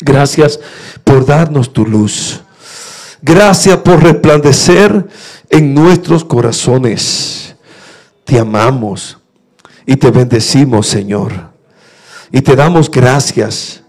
Gracias 0.00 0.60
por 1.04 1.24
darnos 1.24 1.72
tu 1.72 1.86
luz. 1.86 2.40
Gracias 3.22 3.78
por 3.78 4.02
resplandecer 4.02 5.08
en 5.48 5.72
nuestros 5.72 6.24
corazones. 6.24 7.54
Te 8.24 8.38
amamos 8.38 9.18
y 9.86 9.96
te 9.96 10.10
bendecimos, 10.10 10.86
Señor. 10.86 11.32
Y 12.32 12.40
te 12.40 12.56
damos 12.56 12.90
gracias. 12.90 13.82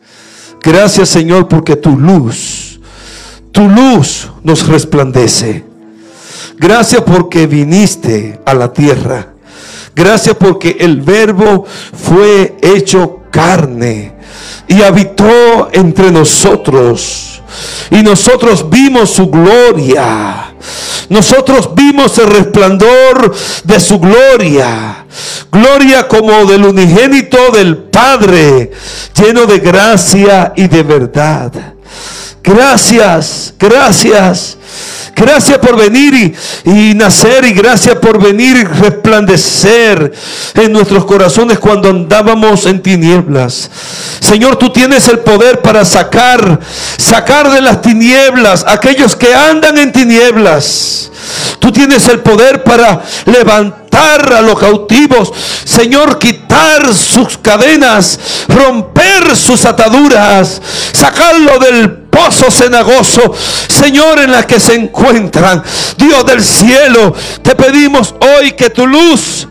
Gracias, 0.61 1.09
Señor, 1.09 1.47
porque 1.47 1.75
tu 1.75 1.97
luz, 1.97 2.79
tu 3.51 3.67
luz 3.69 4.29
nos 4.43 4.67
resplandece. 4.67 5.63
Gracias 6.57 7.01
porque 7.01 7.47
viniste 7.47 8.39
a 8.45 8.53
la 8.53 8.71
tierra. 8.71 9.33
Gracias 9.95 10.35
porque 10.35 10.77
el 10.79 11.01
verbo 11.01 11.65
fue 11.93 12.57
hecho 12.61 13.21
carne 13.31 14.13
y 14.67 14.81
habitó 14.81 15.69
entre 15.71 16.11
nosotros. 16.11 17.34
Y 17.91 18.01
nosotros 18.01 18.69
vimos 18.69 19.11
su 19.11 19.29
gloria. 19.29 20.53
Nosotros 21.09 21.69
vimos 21.75 22.17
el 22.17 22.27
resplandor 22.27 23.33
de 23.63 23.79
su 23.79 23.99
gloria. 23.99 25.05
Gloria 25.51 26.07
como 26.07 26.45
del 26.45 26.65
unigénito 26.65 27.51
del 27.51 27.77
Padre, 27.77 28.71
lleno 29.15 29.45
de 29.45 29.59
gracia 29.59 30.53
y 30.55 30.67
de 30.67 30.83
verdad. 30.83 31.74
Gracias, 32.45 33.53
gracias. 33.59 34.57
Gracias 35.15 35.57
por 35.59 35.77
venir 35.77 36.35
y, 36.65 36.93
nacer 36.93 37.45
y 37.45 37.53
gracias 37.53 37.95
por 37.95 38.21
venir 38.21 38.57
y 38.57 38.63
resplandecer 38.65 40.11
en 40.55 40.73
nuestros 40.73 41.05
corazones 41.05 41.57
cuando 41.57 41.89
andábamos 41.89 42.65
en 42.65 42.81
tinieblas. 42.81 43.71
Señor, 44.19 44.57
tú 44.57 44.71
tienes 44.71 45.07
el 45.07 45.19
poder 45.19 45.61
para 45.61 45.85
sacar, 45.85 46.59
sacar 46.97 47.49
de 47.49 47.61
las 47.61 47.81
tinieblas 47.81 48.65
aquellos 48.67 49.15
que 49.15 49.33
andan 49.33 49.77
en 49.77 49.93
tinieblas. 49.93 51.11
Tú 51.59 51.71
tienes 51.71 52.07
el 52.09 52.19
poder 52.19 52.63
para 52.63 53.01
levantar 53.25 54.33
a 54.33 54.41
los 54.41 54.59
cautivos. 54.59 55.31
Señor, 55.63 56.19
quitar 56.19 56.93
sus 56.93 57.37
cadenas, 57.37 58.19
romper 58.49 59.35
sus 59.35 59.63
ataduras, 59.63 60.61
sacarlo 60.91 61.57
del 61.59 62.04
pozo 62.15 62.49
cenagoso, 62.49 63.33
Señor, 63.67 64.19
en 64.19 64.31
la 64.31 64.47
que 64.47 64.59
se 64.59 64.75
encuentran. 64.75 65.61
Dios 65.97 66.25
del 66.25 66.43
cielo, 66.43 67.13
te 67.41 67.55
pedimos 67.55 68.15
hoy 68.21 68.53
que 68.53 68.69
tu 68.69 68.87
luz 68.87 69.47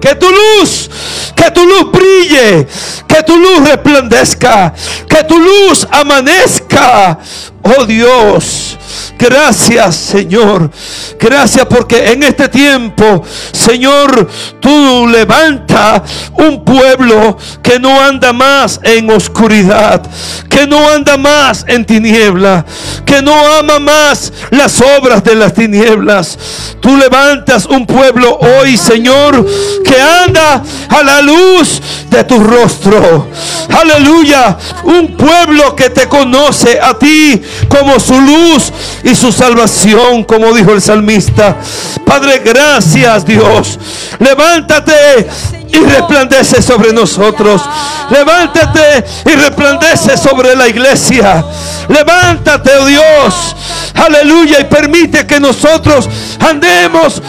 que 0.00 0.14
tu 0.14 0.28
luz, 0.30 0.88
que 1.34 1.50
tu 1.50 1.64
luz 1.64 1.90
brille, 1.90 2.68
que 3.08 3.22
tu 3.24 3.36
luz 3.36 3.68
resplandezca, 3.68 4.72
que 5.08 5.24
tu 5.24 5.36
luz 5.36 5.88
amanezca. 5.90 7.18
Oh 7.62 7.84
Dios, 7.84 8.78
Gracias, 9.18 9.96
Señor. 9.96 10.70
Gracias 11.18 11.66
porque 11.66 12.12
en 12.12 12.22
este 12.22 12.48
tiempo, 12.48 13.22
Señor, 13.52 14.28
tú 14.60 15.06
levanta 15.08 16.02
un 16.34 16.64
pueblo 16.64 17.36
que 17.62 17.78
no 17.78 18.00
anda 18.00 18.32
más 18.32 18.80
en 18.82 19.10
oscuridad, 19.10 20.02
que 20.48 20.66
no 20.66 20.88
anda 20.88 21.16
más 21.16 21.64
en 21.68 21.84
tiniebla, 21.84 22.64
que 23.04 23.22
no 23.22 23.34
ama 23.58 23.78
más 23.78 24.32
las 24.50 24.80
obras 24.80 25.24
de 25.24 25.34
las 25.34 25.54
tinieblas. 25.54 26.38
Tú 26.80 26.96
levantas 26.96 27.66
un 27.66 27.86
pueblo 27.86 28.38
hoy, 28.38 28.76
Señor, 28.76 29.46
que 29.84 30.00
anda 30.00 30.62
a 30.88 31.02
la 31.02 31.22
luz 31.22 31.80
de 32.10 32.24
tu 32.24 32.38
rostro. 32.40 33.28
Aleluya. 33.68 34.56
Un 34.84 35.16
pueblo 35.16 35.74
que 35.76 35.90
te 35.90 36.08
conoce 36.08 36.78
a 36.80 36.98
ti 36.98 37.40
como 37.68 37.98
su 38.00 38.18
luz 38.20 38.72
y 39.02 39.14
su 39.14 39.32
salvación, 39.32 40.24
como 40.24 40.52
dijo 40.52 40.72
el 40.72 40.82
salmista. 40.82 41.56
Padre, 42.04 42.42
gracias 42.44 43.24
Dios. 43.24 43.78
Levántate 44.18 45.28
y 45.72 45.78
resplandece 45.78 46.62
sobre 46.62 46.92
nosotros. 46.92 47.62
Levántate 48.10 49.04
y 49.26 49.34
resplandece 49.34 50.16
sobre 50.16 50.56
la 50.56 50.68
iglesia. 50.68 51.44
Levántate, 51.88 52.70
oh 52.78 52.86
Dios. 52.86 53.56
Aleluya. 53.94 54.60
Y 54.60 54.64
permite 54.64 55.26
que 55.26 55.38
nosotros 55.40 56.08
andemos 56.40 57.22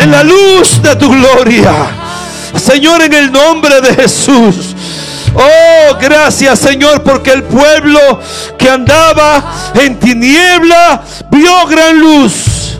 en 0.00 0.10
la 0.10 0.22
luz 0.22 0.80
de 0.82 0.96
tu 0.96 1.10
gloria. 1.10 1.72
Señor, 2.56 3.02
en 3.02 3.12
el 3.12 3.32
nombre 3.32 3.80
de 3.80 3.94
Jesús. 3.94 4.74
Oh, 5.34 5.96
gracias 6.00 6.58
Señor, 6.60 7.02
porque 7.02 7.32
el 7.32 7.42
pueblo 7.42 7.98
que 8.56 8.70
andaba 8.70 9.72
en 9.74 9.98
tiniebla 9.98 11.02
vio 11.30 11.66
gran 11.66 11.98
luz. 11.98 12.78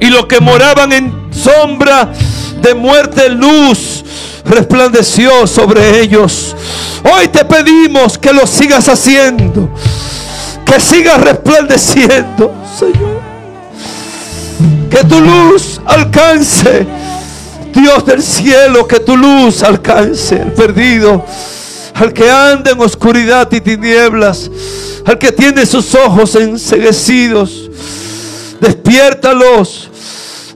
Y 0.00 0.06
los 0.06 0.26
que 0.26 0.40
moraban 0.40 0.92
en 0.92 1.30
sombra 1.32 2.12
de 2.60 2.74
muerte, 2.74 3.28
luz 3.28 4.04
resplandeció 4.44 5.46
sobre 5.46 6.00
ellos. 6.00 6.56
Hoy 7.04 7.28
te 7.28 7.44
pedimos 7.44 8.16
que 8.18 8.32
lo 8.32 8.46
sigas 8.46 8.88
haciendo. 8.88 9.68
Que 10.64 10.80
sigas 10.80 11.20
resplandeciendo, 11.20 12.54
Señor. 12.78 13.20
Que 14.90 15.04
tu 15.04 15.20
luz 15.20 15.80
alcance 15.84 16.86
Dios 17.74 18.06
del 18.06 18.22
cielo, 18.22 18.86
que 18.86 19.00
tu 19.00 19.16
luz 19.16 19.62
alcance 19.62 20.40
al 20.40 20.52
perdido, 20.52 21.24
al 21.94 22.12
que 22.12 22.30
anda 22.30 22.70
en 22.70 22.80
oscuridad 22.80 23.50
y 23.50 23.60
tinieblas, 23.60 24.50
al 25.04 25.18
que 25.18 25.32
tiene 25.32 25.66
sus 25.66 25.94
ojos 25.94 26.36
enseguecidos. 26.36 27.70
Despiértalos, 28.60 29.90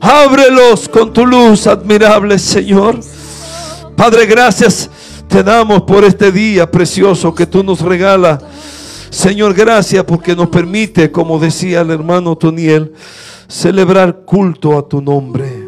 ábrelos 0.00 0.88
con 0.88 1.12
tu 1.12 1.26
luz 1.26 1.66
admirable, 1.66 2.38
Señor. 2.38 3.00
Padre, 3.96 4.26
gracias 4.26 4.88
te 5.28 5.42
damos 5.42 5.82
por 5.82 6.04
este 6.04 6.32
día 6.32 6.70
precioso 6.70 7.34
que 7.34 7.46
tú 7.46 7.62
nos 7.62 7.80
regalas. 7.80 8.40
Señor, 9.10 9.54
gracias 9.54 10.04
porque 10.04 10.36
nos 10.36 10.48
permite, 10.48 11.10
como 11.10 11.38
decía 11.38 11.80
el 11.80 11.90
hermano 11.90 12.36
Toniel, 12.36 12.92
celebrar 13.48 14.20
culto 14.24 14.78
a 14.78 14.88
tu 14.88 15.02
nombre 15.02 15.67